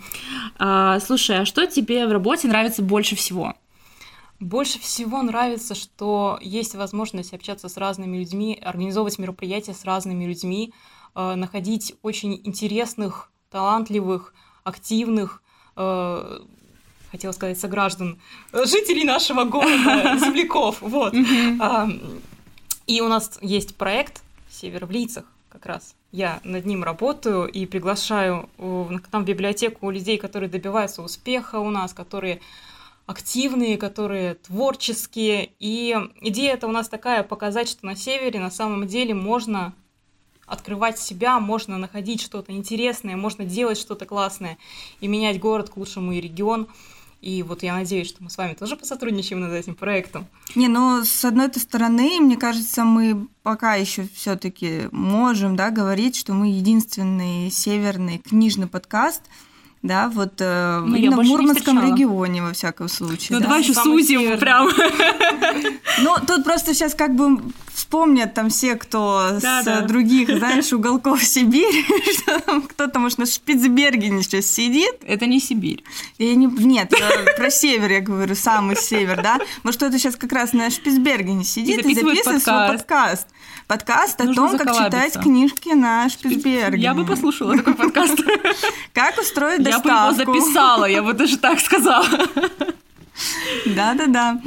[0.59, 3.55] А, слушай, а что тебе в работе нравится больше всего?
[4.39, 10.73] Больше всего нравится, что есть возможность общаться с разными людьми, организовывать мероприятия с разными людьми,
[11.15, 14.35] э, находить очень интересных, талантливых,
[14.65, 15.43] активных,
[15.77, 16.39] э,
[17.11, 18.19] хотела сказать, сограждан,
[18.53, 21.15] жителей нашего города, земляков, вот.
[22.87, 25.95] И у нас есть проект «Север в лицах», как раз.
[26.13, 31.71] Я над ним работаю и приглашаю к нам в библиотеку людей, которые добиваются успеха у
[31.71, 32.41] нас, которые
[33.07, 35.51] активные, которые творческие.
[35.59, 39.75] И идея это у нас такая, показать, что на севере на самом деле можно
[40.47, 44.59] открывать себя, можно находить что-то интересное, можно делать что-то классное
[45.01, 46.69] и менять город к лучшему и регион.
[47.21, 50.27] И вот я надеюсь, что мы с вами тоже посотрудничаем над этим проектом.
[50.55, 56.33] Не, ну, с одной стороны, мне кажется, мы пока еще все-таки можем да, говорить, что
[56.33, 59.23] мы единственный северный книжный подкаст,
[59.83, 63.29] да, вот э, ну, именно в Мурманском регионе, во всяком случае.
[63.31, 63.45] Ну, да.
[63.45, 64.69] давай еще сузим прям.
[66.03, 67.41] Ну, тут просто сейчас как бы
[67.73, 69.81] вспомнят там все, кто да, с да.
[69.83, 74.97] других, знаешь, уголков Сибири, что там кто-то, может, на Шпицбергене сейчас сидит.
[75.07, 75.83] Это не Сибирь.
[76.19, 76.47] Я не...
[76.47, 79.39] Нет, э, про север я говорю, самый север, да?
[79.63, 83.27] Может, кто-то сейчас как раз на Шпицбергене сидит и, и записывает свой подкаст.
[83.71, 86.83] Подкаст о Нужно том, как читать книжки на Шпицбергене.
[86.83, 88.19] Я бы послушала такой подкаст.
[88.93, 89.63] Как устроить.
[89.71, 92.07] Я бы его записала, я бы даже так сказала.
[93.67, 94.41] Да-да-да.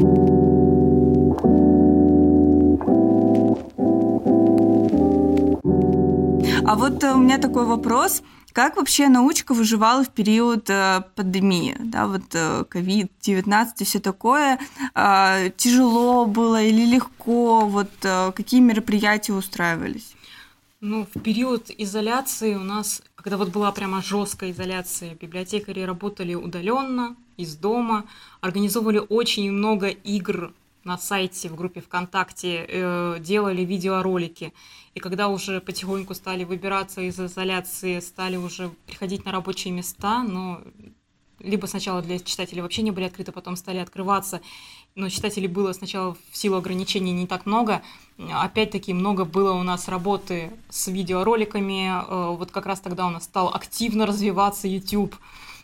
[6.66, 8.24] А вот у меня такой вопрос.
[8.54, 14.60] Как вообще научка выживала в период э, пандемии, да, вот COVID-19 и все такое?
[14.94, 17.62] Э, тяжело было или легко?
[17.62, 20.16] Вот э, какие мероприятия устраивались?
[20.82, 27.16] Ну, в период изоляции у нас, когда вот была прямо жесткая изоляция, библиотекари работали удаленно,
[27.38, 28.06] из дома,
[28.42, 30.54] организовывали очень много игр
[30.84, 34.54] на сайте, в группе ВКонтакте, э, делали видеоролики.
[34.94, 40.62] И когда уже потихоньку стали выбираться из изоляции, стали уже приходить на рабочие места, но
[41.44, 44.42] либо сначала для читателей вообще не были открыты, потом стали открываться,
[44.96, 47.82] но читателей было сначала в силу ограничений не так много.
[48.32, 51.90] Опять-таки много было у нас работы с видеороликами.
[51.90, 55.16] Э, вот как раз тогда у нас стал активно развиваться YouTube.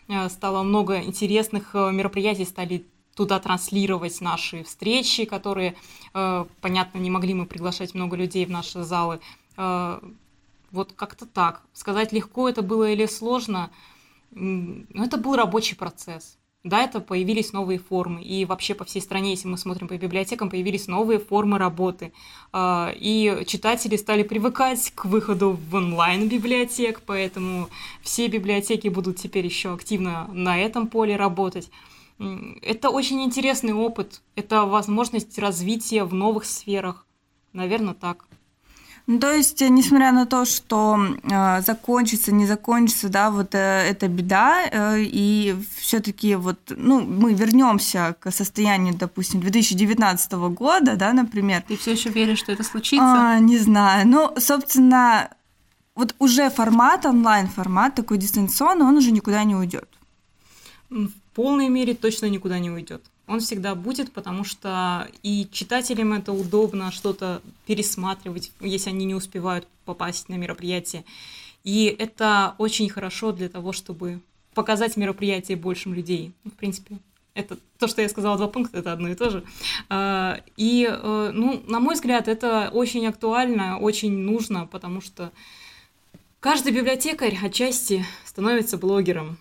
[0.08, 5.74] Э, стало много интересных э, мероприятий, стали туда транслировать наши встречи, которые,
[6.12, 9.20] понятно, не могли мы приглашать много людей в наши залы.
[9.56, 11.60] Вот как-то так.
[11.74, 13.70] Сказать легко это было или сложно,
[14.30, 16.38] ну, это был рабочий процесс.
[16.62, 18.22] Да, это появились новые формы.
[18.22, 22.12] И вообще по всей стране, если мы смотрим по библиотекам, появились новые формы работы.
[22.52, 27.68] Э, и читатели стали привыкать к выходу в онлайн библиотек, поэтому
[28.02, 31.70] все библиотеки будут теперь еще активно на этом поле работать.
[32.60, 37.06] Это очень интересный опыт, это возможность развития в новых сферах.
[37.54, 38.26] Наверное, так.
[39.10, 43.58] Ну, то есть, несмотря на то, что э, закончится, не закончится, да, вот э,
[43.90, 51.12] эта беда, э, и все-таки вот, ну, мы вернемся к состоянию, допустим, 2019 года, да,
[51.12, 51.64] например.
[51.66, 53.32] Ты все еще веришь, что это случится?
[53.34, 54.06] А, не знаю.
[54.06, 55.28] Ну, собственно,
[55.96, 59.88] вот уже формат, онлайн-формат, такой дистанционный, он уже никуда не уйдет
[60.90, 63.02] в полной мере точно никуда не уйдет.
[63.30, 69.68] Он всегда будет, потому что и читателям это удобно что-то пересматривать, если они не успевают
[69.84, 71.04] попасть на мероприятие.
[71.62, 74.18] И это очень хорошо для того, чтобы
[74.52, 76.32] показать мероприятие большим людей.
[76.44, 76.98] В принципе,
[77.34, 79.44] это то, что я сказала, два пункта, это одно и то же.
[79.88, 85.30] А, и, э, ну, на мой взгляд, это очень актуально, очень нужно, потому что
[86.40, 89.38] каждый библиотекарь отчасти становится блогером.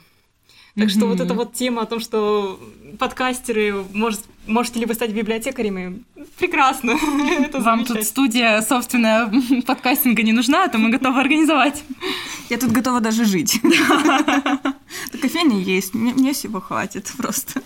[0.79, 0.91] Так mm-hmm.
[0.91, 2.57] что вот эта вот тема о том, что
[2.99, 6.03] подкастеры, может, можете ли вы стать библиотекарями,
[6.37, 6.91] прекрасно.
[7.39, 9.29] Это Вам тут студия собственная
[9.67, 11.83] подкастинга не нужна, а то мы готовы организовать.
[12.49, 13.59] Я тут готова даже жить.
[15.21, 17.61] Кофейня есть, мне всего хватит просто.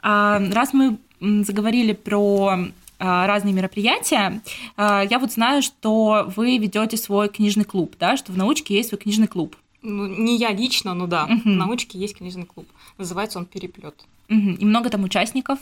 [0.00, 2.58] А, раз мы заговорили про
[2.98, 4.42] а, разные мероприятия.
[4.76, 8.88] А, я вот знаю, что вы ведете свой книжный клуб, да, что в научке есть
[8.88, 9.54] свой книжный клуб.
[9.82, 11.48] Ну, не я лично, но да, угу.
[11.48, 12.66] на научке есть книжный клуб.
[12.96, 14.04] Называется он Переплет.
[14.28, 14.50] Угу.
[14.58, 15.58] И много там участников?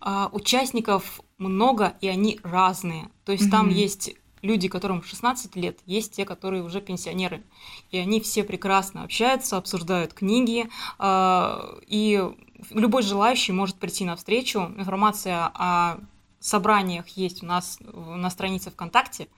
[0.00, 3.08] А, участников много, и они разные.
[3.24, 3.52] То есть угу.
[3.52, 7.42] там есть люди, которым 16 лет, есть те, которые уже пенсионеры.
[7.90, 10.68] И они все прекрасно общаются, обсуждают книги.
[10.98, 12.22] А, и
[12.70, 14.72] любой желающий может прийти на встречу.
[14.76, 15.98] Информация о
[16.40, 19.28] собраниях есть у нас на странице ВКонтакте.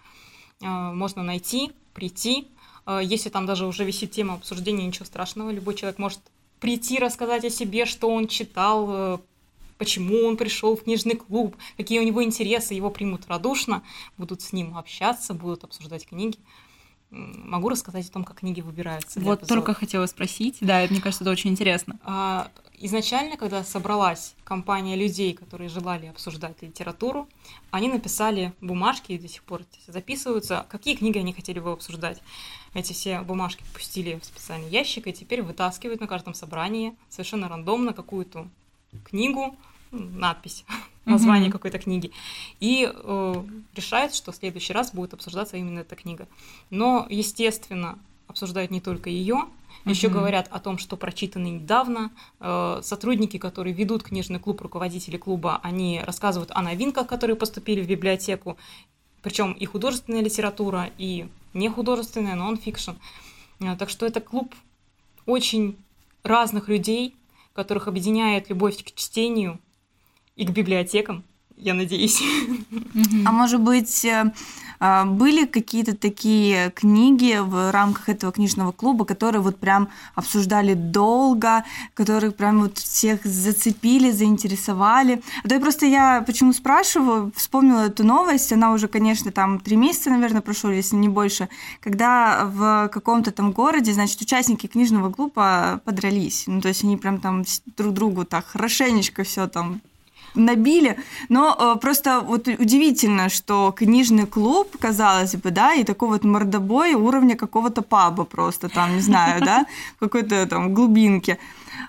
[0.63, 2.49] А, можно найти, прийти,
[3.03, 6.21] если там даже уже висит тема обсуждения, ничего страшного, любой человек может
[6.61, 9.19] прийти, рассказать о себе, что он читал, э,
[9.79, 13.83] почему он пришел в книжный клуб, какие у него интересы, его примут радушно,
[14.17, 16.39] будут с ним общаться, будут обсуждать книги.
[17.11, 19.21] Могу рассказать о том, как книги выбираются.
[19.21, 19.61] Вот обзора.
[19.61, 20.59] только хотела спросить.
[20.61, 21.99] Да, мне кажется, это очень интересно.
[22.03, 27.29] А, изначально, когда собралась компания людей, которые желали обсуждать литературу,
[27.71, 32.21] они написали бумажки и до сих пор записываются, какие книги они хотели бы обсуждать.
[32.75, 37.93] Эти все бумажки пустили в специальный ящик и теперь вытаскивают на каждом собрании совершенно рандомно
[37.93, 38.49] какую-то
[39.05, 39.57] книгу,
[39.91, 40.65] надпись,
[41.05, 41.53] название mm-hmm.
[41.53, 42.13] какой-то книги,
[42.61, 46.29] и э, решают, что в следующий раз будет обсуждаться именно эта книга.
[46.71, 47.99] Но, естественно,
[48.37, 49.91] обсуждают не только ее, mm-hmm.
[49.91, 52.11] еще говорят о том, что прочитано недавно.
[52.39, 57.89] Э, сотрудники, которые ведут книжный клуб, руководители клуба, они рассказывают о новинках, которые поступили в
[57.89, 58.59] библиотеку,
[59.23, 62.93] причем и художественная литература, и не художественная, нон-фикшн.
[63.61, 64.55] Э, так что это клуб
[65.25, 65.77] очень
[66.23, 67.17] разных людей,
[67.55, 69.59] которых объединяет любовь к чтению
[70.37, 71.25] и к библиотекам,
[71.57, 72.23] я надеюсь.
[73.25, 74.33] А может быть, э,
[74.79, 81.65] а, были какие-то такие книги в рамках этого книжного клуба, которые вот прям обсуждали долго,
[81.95, 85.23] которые прям вот всех зацепили, заинтересовали?
[85.45, 89.77] А то я просто я почему спрашиваю, вспомнила эту новость, она уже, конечно, там три
[89.77, 91.49] месяца, наверное, прошло, если не больше,
[91.81, 96.45] когда в каком-то там городе, значит, участники книжного клуба подрались.
[96.47, 97.45] Ну, то есть они прям там
[97.77, 99.81] друг другу так хорошенечко все там
[100.37, 100.99] набили.
[101.29, 106.95] Но э, просто вот удивительно, что книжный клуб, казалось бы, да, и такой вот мордобой
[106.95, 109.67] уровня какого-то паба просто там, не знаю, да,
[109.99, 111.39] какой-то там глубинки.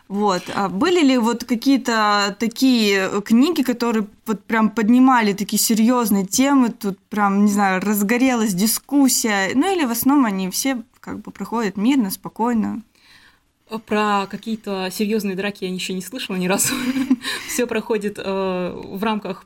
[0.07, 0.43] Вот.
[0.55, 6.97] А были ли вот какие-то такие книги, которые вот прям поднимали такие серьезные темы, тут
[7.09, 12.09] прям, не знаю, разгорелась дискуссия, ну или в основном они все как бы проходят мирно,
[12.11, 12.81] спокойно?
[13.85, 16.73] Про какие-то серьезные драки я еще не слышала ни разу.
[17.49, 19.45] Все проходит э, в рамках,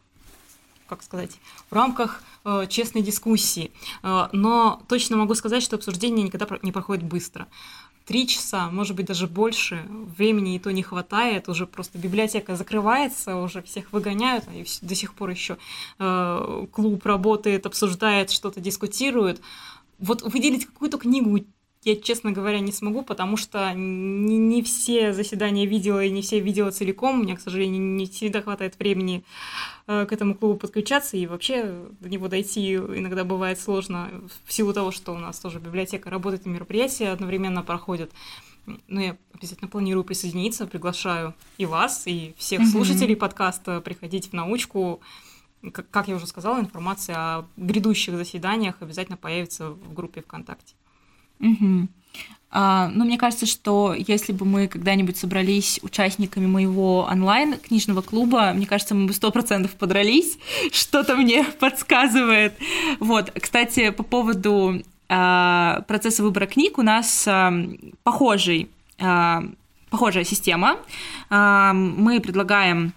[0.87, 1.31] как сказать,
[1.71, 3.71] в рамках э, честной дискуссии.
[4.03, 7.47] Э, но точно могу сказать, что обсуждение никогда не проходит быстро.
[8.05, 13.37] Три часа, может быть, даже больше, времени и то не хватает, уже просто библиотека закрывается,
[13.37, 15.57] уже всех выгоняют, и до сих пор еще
[15.97, 19.39] клуб работает, обсуждает, что-то дискутирует.
[19.99, 21.37] Вот выделить какую-то книгу
[21.83, 26.39] я, честно говоря, не смогу, потому что не, не все заседания видела и не все
[26.39, 27.19] видела целиком.
[27.19, 29.23] У меня, к сожалению, не всегда хватает времени
[29.87, 34.11] э, к этому клубу подключаться, и вообще до него дойти иногда бывает сложно
[34.45, 38.11] в силу того, что у нас тоже библиотека работает и мероприятия одновременно проходят.
[38.87, 42.71] Но я обязательно планирую присоединиться, приглашаю и вас, и всех mm-hmm.
[42.71, 45.01] слушателей подкаста приходить в научку.
[45.73, 50.75] Как, как я уже сказала, информация о грядущих заседаниях обязательно появится в группе ВКонтакте.
[51.41, 51.87] Угу.
[52.53, 58.51] А, ну, мне кажется, что если бы мы когда-нибудь собрались участниками моего онлайн книжного клуба,
[58.53, 60.37] мне кажется, мы бы сто процентов подрались.
[60.71, 62.53] Что-то мне подсказывает.
[62.99, 67.53] Вот, кстати, по поводу а, процесса выбора книг у нас а,
[68.03, 68.69] похожий,
[68.99, 69.43] а,
[69.89, 70.77] похожая система.
[71.29, 72.93] А, мы предлагаем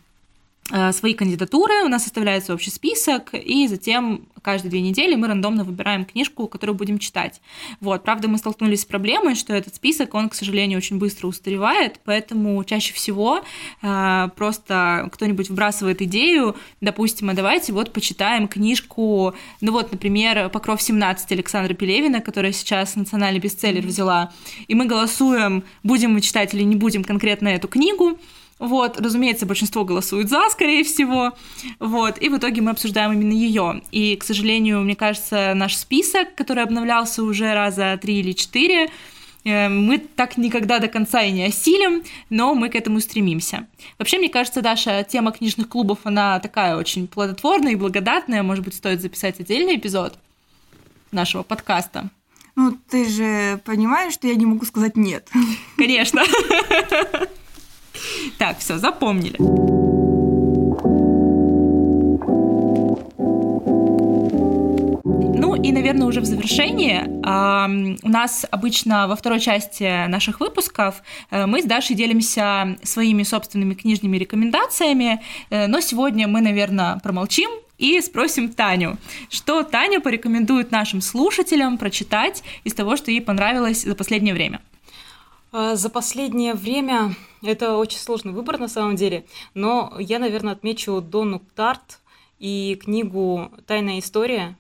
[0.92, 6.04] свои кандидатуры, у нас составляется общий список, и затем каждые две недели мы рандомно выбираем
[6.04, 7.40] книжку, которую будем читать.
[7.80, 11.98] Вот, правда, мы столкнулись с проблемой, что этот список, он, к сожалению, очень быстро устаревает,
[12.04, 13.40] поэтому чаще всего
[13.82, 20.80] э, просто кто-нибудь вбрасывает идею, допустим, а давайте вот почитаем книжку, ну вот, например, «Покров
[20.80, 24.32] 17» Александра Пелевина, которая сейчас национальный бестселлер взяла,
[24.68, 28.18] и мы голосуем, будем мы читать или не будем конкретно эту книгу,
[28.58, 31.32] вот, разумеется, большинство голосует за, скорее всего.
[31.80, 33.82] Вот, и в итоге мы обсуждаем именно ее.
[33.90, 38.90] И, к сожалению, мне кажется, наш список, который обновлялся уже раза три или четыре,
[39.44, 43.66] э, мы так никогда до конца и не осилим, но мы к этому стремимся.
[43.98, 48.44] Вообще, мне кажется, Даша, тема книжных клубов, она такая очень плодотворная и благодатная.
[48.44, 50.16] Может быть, стоит записать отдельный эпизод
[51.10, 52.08] нашего подкаста.
[52.54, 55.28] Ну, ты же понимаешь, что я не могу сказать нет.
[55.76, 56.22] Конечно.
[58.38, 59.36] Так, все, запомнили.
[65.36, 67.02] Ну и, наверное, уже в завершении
[68.04, 73.74] у нас обычно во второй части наших выпусков э, мы с Дашей делимся своими собственными
[73.74, 78.98] книжными рекомендациями, э, но сегодня мы, наверное, промолчим и спросим Таню,
[79.30, 84.60] что Таня порекомендует нашим слушателям прочитать из того, что ей понравилось за последнее время.
[85.56, 89.24] А, за последнее время это очень сложный выбор на самом деле,
[89.54, 92.00] но я, наверное, отмечу Донну Тарт
[92.40, 94.58] и книгу «Тайная история».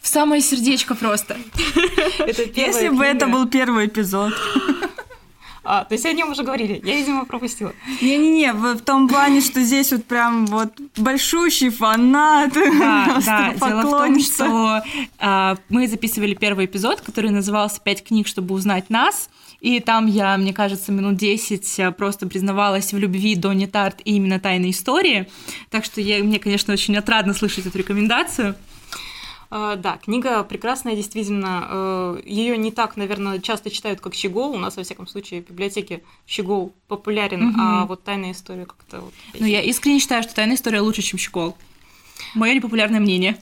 [0.00, 1.36] В самое сердечко просто.
[2.26, 4.34] Если бы это был первый эпизод.
[5.64, 6.80] А, то есть о нем уже говорили.
[6.84, 7.72] Я, видимо, пропустила.
[8.00, 12.52] Не-не-не, в, в том плане, что здесь вот прям вот большущий фанат.
[12.52, 13.54] Да, да.
[13.68, 14.82] Дело в том, что
[15.20, 19.30] а, мы записывали первый эпизод, который назывался «Пять книг, чтобы узнать нас».
[19.62, 24.16] И там я, мне кажется, минут 10 э, просто признавалась в любви Донни Тарт и
[24.16, 25.28] именно тайной истории.
[25.70, 28.56] Так что я, мне, конечно, очень отрадно слышать эту рекомендацию.
[29.50, 31.68] Uh, да, книга прекрасная, действительно.
[31.70, 34.52] Uh, ее не так, наверное, часто читают, как Щегол.
[34.52, 37.60] У нас, во всяком случае, в библиотеке Щегол популярен, угу.
[37.60, 39.00] а вот тайная история как-то...
[39.02, 39.14] Вот...
[39.38, 41.54] Ну, я искренне считаю, что тайная история лучше, чем Щегол.
[42.34, 43.36] Мое непопулярное мнение.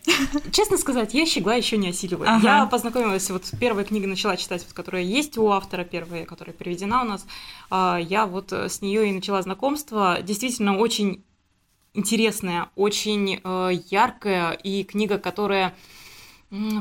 [0.53, 2.29] Честно сказать, я щегла еще не осиливаю.
[2.29, 2.59] Ага.
[2.59, 7.03] Я познакомилась, вот первая книга начала читать, вот, которая есть у автора, первая, которая переведена
[7.03, 7.27] у нас.
[7.71, 10.19] А, я вот с нее и начала знакомство.
[10.23, 11.23] Действительно, очень
[11.95, 15.75] интересная, очень э, яркая и книга, которая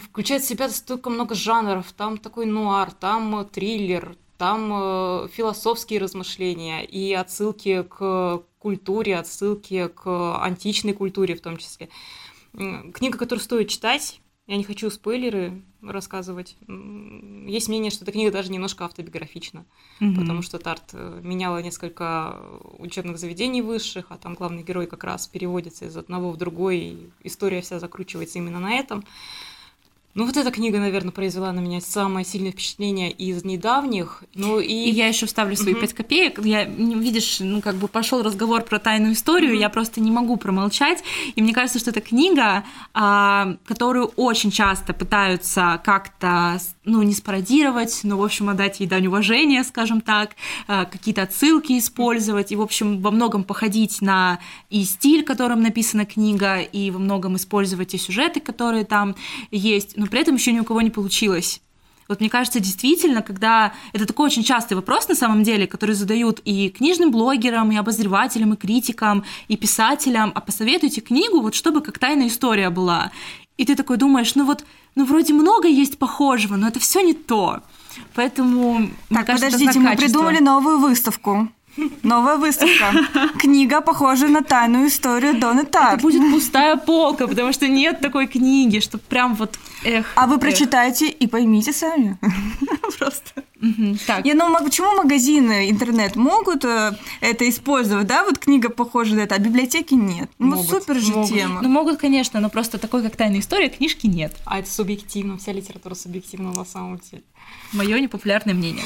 [0.02, 1.92] включает в себя столько много жанров.
[1.96, 10.38] Там такой нуар, там триллер, там э, философские размышления и отсылки к культуре, отсылки к
[10.42, 11.90] античной культуре в том числе.
[12.54, 16.56] Книга, которую стоит читать, я не хочу спойлеры рассказывать.
[16.68, 19.66] Есть мнение, что эта книга даже немножко автобиографична,
[20.00, 20.16] mm-hmm.
[20.16, 22.42] потому что Тарт э, меняла несколько
[22.78, 27.10] учебных заведений высших, а там главный герой как раз переводится из одного в другой, и
[27.24, 29.04] история вся закручивается именно на этом.
[30.16, 34.24] Ну, вот эта книга, наверное, произвела на меня самое сильное впечатление из недавних.
[34.34, 34.66] Ну, и...
[34.66, 36.44] и я еще вставлю свои пять копеек.
[36.44, 41.04] Я, видишь, ну, как бы пошел разговор про тайную историю, я просто не могу промолчать.
[41.36, 48.00] И мне кажется, что это книга, а, которую очень часто пытаются как-то, ну, не спародировать,
[48.02, 50.32] но, в общем, отдать ей дань уважения, скажем так,
[50.68, 54.40] а, какие-то отсылки использовать, и, в общем, во многом походить на
[54.72, 59.16] и стиль, которым написана книга, и во многом использовать те сюжеты, которые там
[59.52, 61.62] есть но при этом еще ни у кого не получилось.
[62.08, 66.40] Вот мне кажется, действительно, когда это такой очень частый вопрос на самом деле, который задают
[66.44, 72.00] и книжным блогерам, и обозревателям, и критикам, и писателям, а посоветуйте книгу, вот чтобы как
[72.00, 73.12] тайная история была.
[73.58, 77.14] И ты такой думаешь, ну вот, ну вроде много есть похожего, но это все не
[77.14, 77.60] то.
[78.16, 81.50] Поэтому, так, кажется, подождите, мы придумали новую выставку.
[82.04, 82.94] Новая выставка.
[83.38, 85.96] Книга, похожая на тайную историю Доны Тарт.
[85.96, 90.06] Это будет пустая полка, потому что нет такой книги, что прям вот эх.
[90.16, 92.18] А вы прочитайте и поймите сами.
[92.98, 93.44] Просто.
[94.08, 94.26] Так.
[94.26, 98.24] Я, ну, почему магазины, интернет могут э, это использовать, да?
[98.24, 100.30] Вот книга похожа на это, а библиотеки нет.
[100.40, 101.62] Ну, могут, супер же тема.
[101.62, 104.34] Ну, могут, конечно, но просто такой, как тайная история, книжки нет.
[104.46, 107.24] А это субъективно, вся литература субъективна на самом деле.
[107.74, 108.84] Мое непопулярное мнение.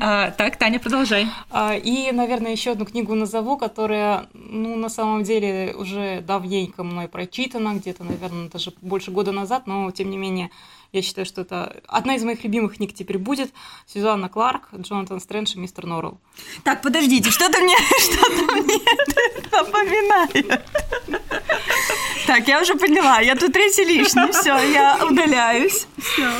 [0.00, 1.26] А, так, Таня, продолжай.
[1.50, 7.08] А, и, наверное, еще одну книгу назову, которая, ну, на самом деле, уже давненько мной
[7.08, 10.21] прочитана, где-то, наверное, даже больше года назад, но, тем не менее,
[10.92, 13.50] я считаю, что это одна из моих любимых книг теперь будет.
[13.86, 16.20] Сюзанна Кларк, Джонатан Стрэндж и мистер Норрелл.
[16.64, 18.78] Так, подождите, что-то мне, что-то мне
[19.50, 20.62] напоминает.
[22.26, 25.86] Так, я уже поняла, я тут третий лишний, все, я удаляюсь.
[25.98, 26.30] Всё.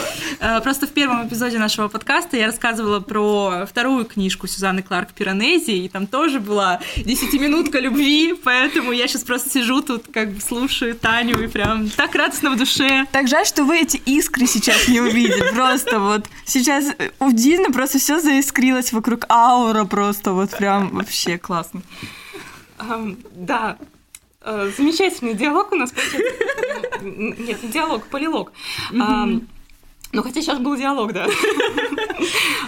[0.41, 5.72] Э, просто в первом эпизоде нашего подкаста я рассказывала про вторую книжку Сюзанны Кларк «Пиранези»,
[5.72, 10.95] и там тоже была десятиминутка любви, поэтому я сейчас просто сижу тут, как бы слушаю
[10.95, 13.07] Таню, и прям так радостно в душе.
[13.12, 16.85] Так жаль, что вы эти искры сейчас не увидели, просто вот сейчас
[17.18, 21.83] у Дины просто все заискрилось вокруг аура просто, вот прям вообще классно.
[22.78, 23.76] Um, да,
[24.45, 25.93] замечательный диалог у нас
[27.01, 28.53] Нет, не диалог, полилог.
[30.12, 31.26] Ну, хотя сейчас был диалог, да.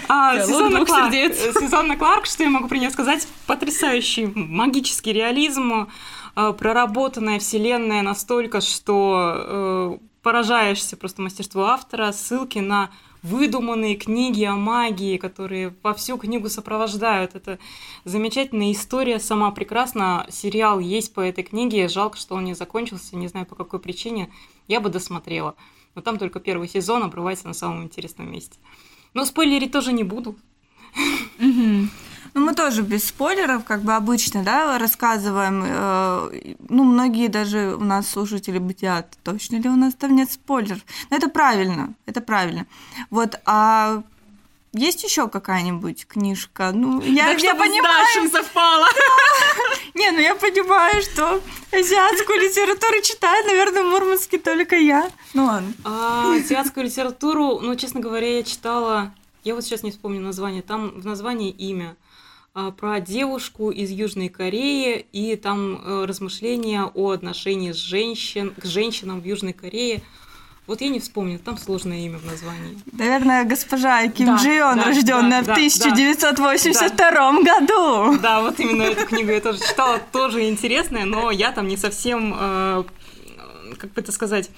[0.09, 3.29] А, Сюзанна, Кларк, Сюзанна Кларк, что я могу про нее сказать?
[3.47, 5.89] Потрясающий магический реализм,
[6.37, 12.91] э, проработанная вселенная настолько, что э, поражаешься просто мастерству автора, ссылки на
[13.23, 17.35] выдуманные книги о магии, которые во всю книгу сопровождают.
[17.35, 17.59] Это
[18.05, 20.27] замечательная история, сама прекрасна.
[20.31, 21.89] Сериал есть по этой книге.
[21.89, 24.31] Жалко, что он не закончился, не знаю по какой причине.
[24.67, 25.57] Я бы досмотрела.
[25.95, 28.59] Но там только первый сезон обрывается на самом интересном месте.
[29.13, 30.37] Но спойлерить тоже не буду.
[32.35, 35.63] Ну, мы тоже без спойлеров, как бы обычно, да, рассказываем.
[35.65, 40.81] Э, ну, многие даже у нас слушатели бытят, точно ли у нас там нет спойлеров.
[41.11, 42.67] Но это правильно, это правильно.
[43.11, 44.03] Вот, а
[44.73, 46.73] есть еще какая-нибудь книжка?
[46.75, 48.29] Ну, я, так, я понимаю.
[48.29, 48.89] С совпало.
[49.95, 55.09] Не, ну я понимаю, что азиатскую литературу читает, наверное, мурманский только я.
[55.33, 55.73] Ну ладно.
[55.85, 59.15] А, азиатскую литературу, ну, честно говоря, я читала.
[59.45, 60.63] Я вот сейчас не вспомню название.
[60.63, 61.95] Там в названии имя.
[62.57, 68.65] А, про девушку из Южной Кореи и там э, размышления о отношении с женщин, к
[68.65, 70.03] женщинам в Южной Корее.
[70.69, 72.79] Вот я не вспомню, там сложное имя в названии.
[72.93, 78.19] Наверное, госпожа Ким да, Джион, да, рожденная да, в 1982 да, году.
[78.23, 82.37] Да, вот именно эту книгу я тоже читала, тоже интересная, но я там не совсем,
[82.39, 82.85] э,
[83.79, 84.49] как бы это сказать,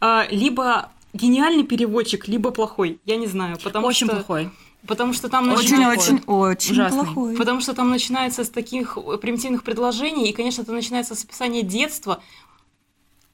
[0.00, 4.14] э, либо гениальный переводчик, либо плохой, я не знаю, потому Очень что...
[4.14, 4.50] плохой.
[4.86, 7.36] Потому что там очень-очень-очень плохой.
[7.36, 12.22] Потому что там начинается с таких примитивных предложений, и, конечно, это начинается с описания детства.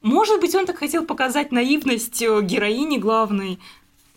[0.03, 3.59] Может быть, он так хотел показать наивность э, героини главной,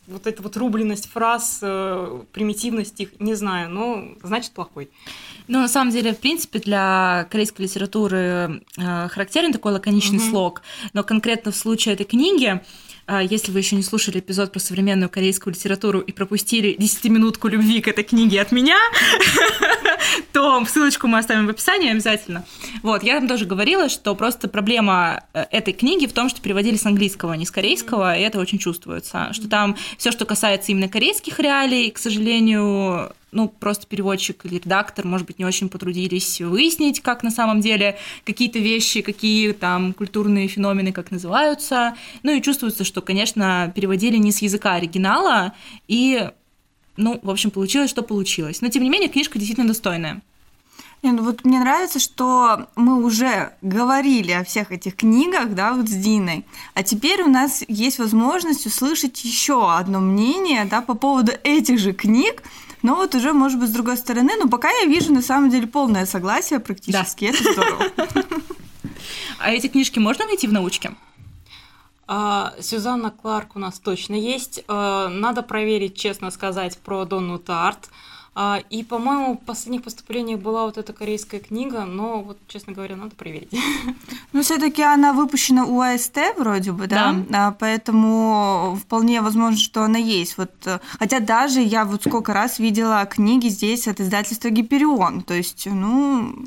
[0.09, 4.89] вот эта вот рубленность фраз, э, примитивность их, не знаю, но значит плохой.
[5.47, 10.29] Ну, на самом деле, в принципе, для корейской литературы э, характерен такой лаконичный угу.
[10.29, 10.61] слог,
[10.93, 12.61] но конкретно в случае этой книги
[13.17, 17.87] если вы еще не слушали эпизод про современную корейскую литературу и пропустили десятиминутку любви к
[17.87, 18.77] этой книге от меня,
[20.33, 22.45] то ссылочку мы оставим в описании обязательно.
[22.83, 26.75] Вот, я там тоже говорила, что просто проблема э, этой книги в том, что переводили
[26.75, 30.71] с английского, а не с корейского, и это очень чувствуется, что там все, что касается
[30.71, 36.41] именно корейских реалий, к сожалению, ну, просто переводчик или редактор, может быть, не очень потрудились
[36.41, 41.95] выяснить, как на самом деле какие-то вещи, какие там культурные феномены, как называются.
[42.23, 45.53] Ну и чувствуется, что, конечно, переводили не с языка оригинала,
[45.87, 46.29] и,
[46.97, 48.61] ну, в общем, получилось, что получилось.
[48.61, 50.21] Но, тем не менее, книжка действительно достойная.
[51.01, 55.87] Не, ну вот мне нравится, что мы уже говорили о всех этих книгах, да, вот
[55.87, 61.31] с Диной, а теперь у нас есть возможность услышать еще одно мнение, да, по поводу
[61.43, 62.43] этих же книг,
[62.81, 65.67] но вот уже, может быть, с другой стороны, но пока я вижу, на самом деле,
[65.67, 67.37] полное согласие практически, да.
[67.37, 67.85] это здорово.
[69.39, 70.91] А эти книжки можно найти в научке?
[72.07, 74.63] А, Сюзанна Кларк у нас точно есть.
[74.67, 77.89] А, надо проверить, честно сказать, про Донну Тарт.
[78.35, 82.95] А, и, по-моему, в последних поступлениях была вот эта корейская книга, но вот, честно говоря,
[82.95, 83.51] надо проверить.
[84.31, 87.15] Ну, все-таки она выпущена у АСТ вроде бы, да?
[87.29, 90.37] да, поэтому вполне возможно, что она есть.
[90.37, 95.33] Вот, э, хотя даже я вот сколько раз видела книги здесь от издательства Гиперион, то
[95.33, 96.45] есть, ну,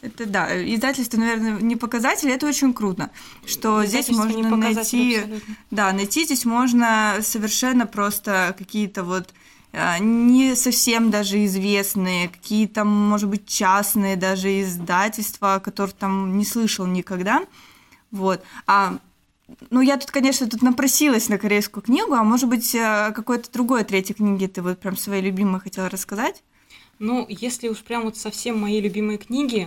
[0.00, 3.10] это да, издательство, наверное, не показатель, это очень круто,
[3.46, 5.56] что здесь можно найти, абсолютно.
[5.70, 9.32] да, найти здесь можно совершенно просто какие-то вот а,
[9.72, 16.86] не совсем даже известные, какие-то, может быть, частные даже издательства, о которых там не слышал
[16.86, 17.46] никогда.
[18.10, 18.42] Вот.
[18.66, 18.98] А
[19.70, 23.84] ну, я тут, конечно, тут напросилась на корейскую книгу, а может быть, э, какой-то другой
[23.84, 26.42] третьей книги ты вот прям своей любимой хотела рассказать?
[26.98, 29.66] Ну, если уж прям вот совсем мои любимые книги,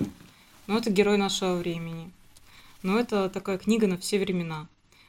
[0.67, 2.11] ну, это «Герой нашего времени».
[2.83, 4.67] Ну, это такая книга на все времена.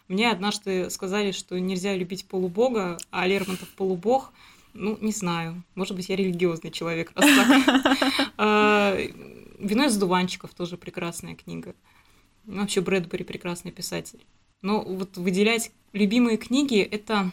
[0.09, 4.33] Мне однажды сказали, что нельзя любить полубога, а Лермонтов полубог–
[4.77, 5.63] ну, не знаю.
[5.75, 8.03] Может быть, я религиозный человек, раз так.
[8.39, 8.97] А,
[9.59, 11.75] «Вино из дуванчиков» тоже прекрасная книга.
[12.45, 14.25] Вообще Брэдбери прекрасный писатель.
[14.63, 17.31] Но вот выделять любимые книги– это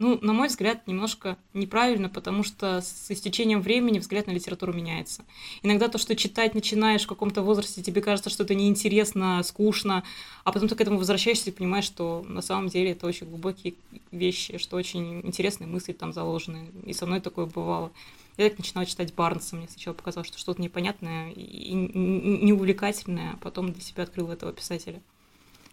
[0.00, 5.26] ну, на мой взгляд, немножко неправильно, потому что с истечением времени взгляд на литературу меняется.
[5.62, 10.02] Иногда то, что читать начинаешь в каком-то возрасте, тебе кажется, что это неинтересно, скучно,
[10.42, 13.74] а потом ты к этому возвращаешься и понимаешь, что на самом деле это очень глубокие
[14.10, 16.70] вещи, что очень интересные мысли там заложены.
[16.86, 17.92] И со мной такое бывало.
[18.38, 23.70] Я так начинала читать Барнса, мне сначала показалось, что что-то непонятное и неувлекательное, а потом
[23.70, 25.02] для себя открыла этого писателя.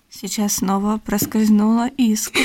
[0.10, 2.41] Сейчас снова проскользнула искра.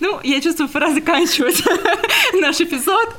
[0.00, 1.62] Ну, я чувствую, пора заканчивать
[2.34, 3.14] наш эпизод.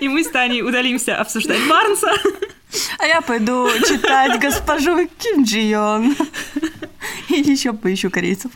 [0.00, 2.12] И мы с Таней удалимся обсуждать Барнса.
[2.98, 6.16] А я пойду читать госпожу Ким Джи Йон.
[7.28, 8.52] И еще поищу корейцев.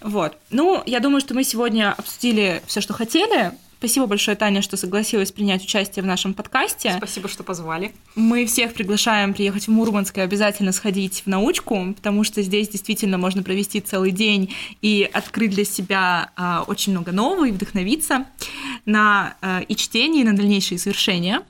[0.00, 0.38] Вот.
[0.50, 3.52] Ну, я думаю, что мы сегодня обсудили все, что хотели.
[3.86, 6.94] Спасибо большое, Таня, что согласилась принять участие в нашем подкасте.
[6.96, 7.92] Спасибо, что позвали.
[8.16, 13.16] Мы всех приглашаем приехать в Мурманск и обязательно сходить в научку, потому что здесь действительно
[13.16, 18.26] можно провести целый день и открыть для себя э, очень много нового и вдохновиться
[18.86, 21.42] на э, и чтение, и на дальнейшие совершения.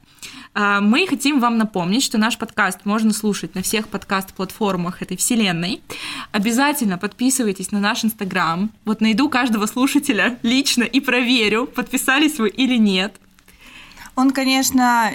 [0.54, 5.82] А, мы хотим вам напомнить, что наш подкаст можно слушать на всех подкаст-платформах этой вселенной.
[6.32, 8.70] Обязательно подписывайтесь на наш Инстаграм.
[8.84, 13.14] Вот найду каждого слушателя лично и проверю, подписались вы или нет.
[14.16, 15.14] Он, конечно,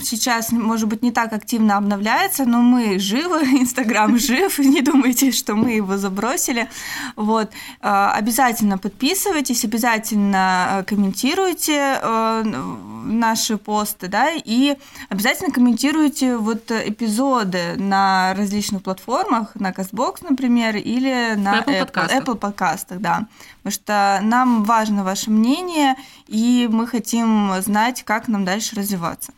[0.00, 5.56] сейчас, может быть, не так активно обновляется, но мы живы, Инстаграм жив, не думайте, что
[5.56, 6.68] мы его забросили.
[7.16, 7.50] Вот.
[7.80, 12.42] Э, обязательно подписывайтесь, обязательно э, комментируйте э,
[13.04, 14.76] наши посты, да, и
[15.08, 22.22] обязательно комментируйте вот эпизоды на различных платформах, на Castbox, например, или на Apple, Apple, подкастах.
[22.22, 23.26] Apple подкастах, да.
[23.64, 25.96] Потому что нам важно ваше мнение,
[26.28, 29.32] и мы хотим знать, как нам дальше развиваться.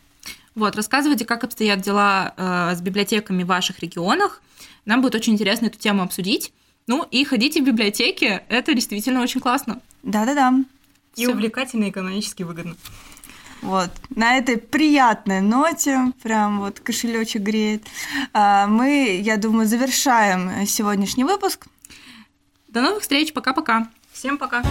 [0.53, 4.41] Вот, рассказывайте, как обстоят дела э, с библиотеками в ваших регионах.
[4.83, 6.51] Нам будет очень интересно эту тему обсудить.
[6.87, 9.79] Ну и ходите в библиотеки, это действительно очень классно.
[10.03, 10.53] Да-да-да.
[11.15, 11.31] И Всё.
[11.31, 12.75] увлекательно, и экономически выгодно.
[13.61, 17.83] Вот, на этой приятной ноте, прям вот кошелечек греет,
[18.33, 21.67] а, мы, я думаю, завершаем сегодняшний выпуск.
[22.67, 23.87] До новых встреч, пока-пока.
[24.17, 24.63] Всем пока.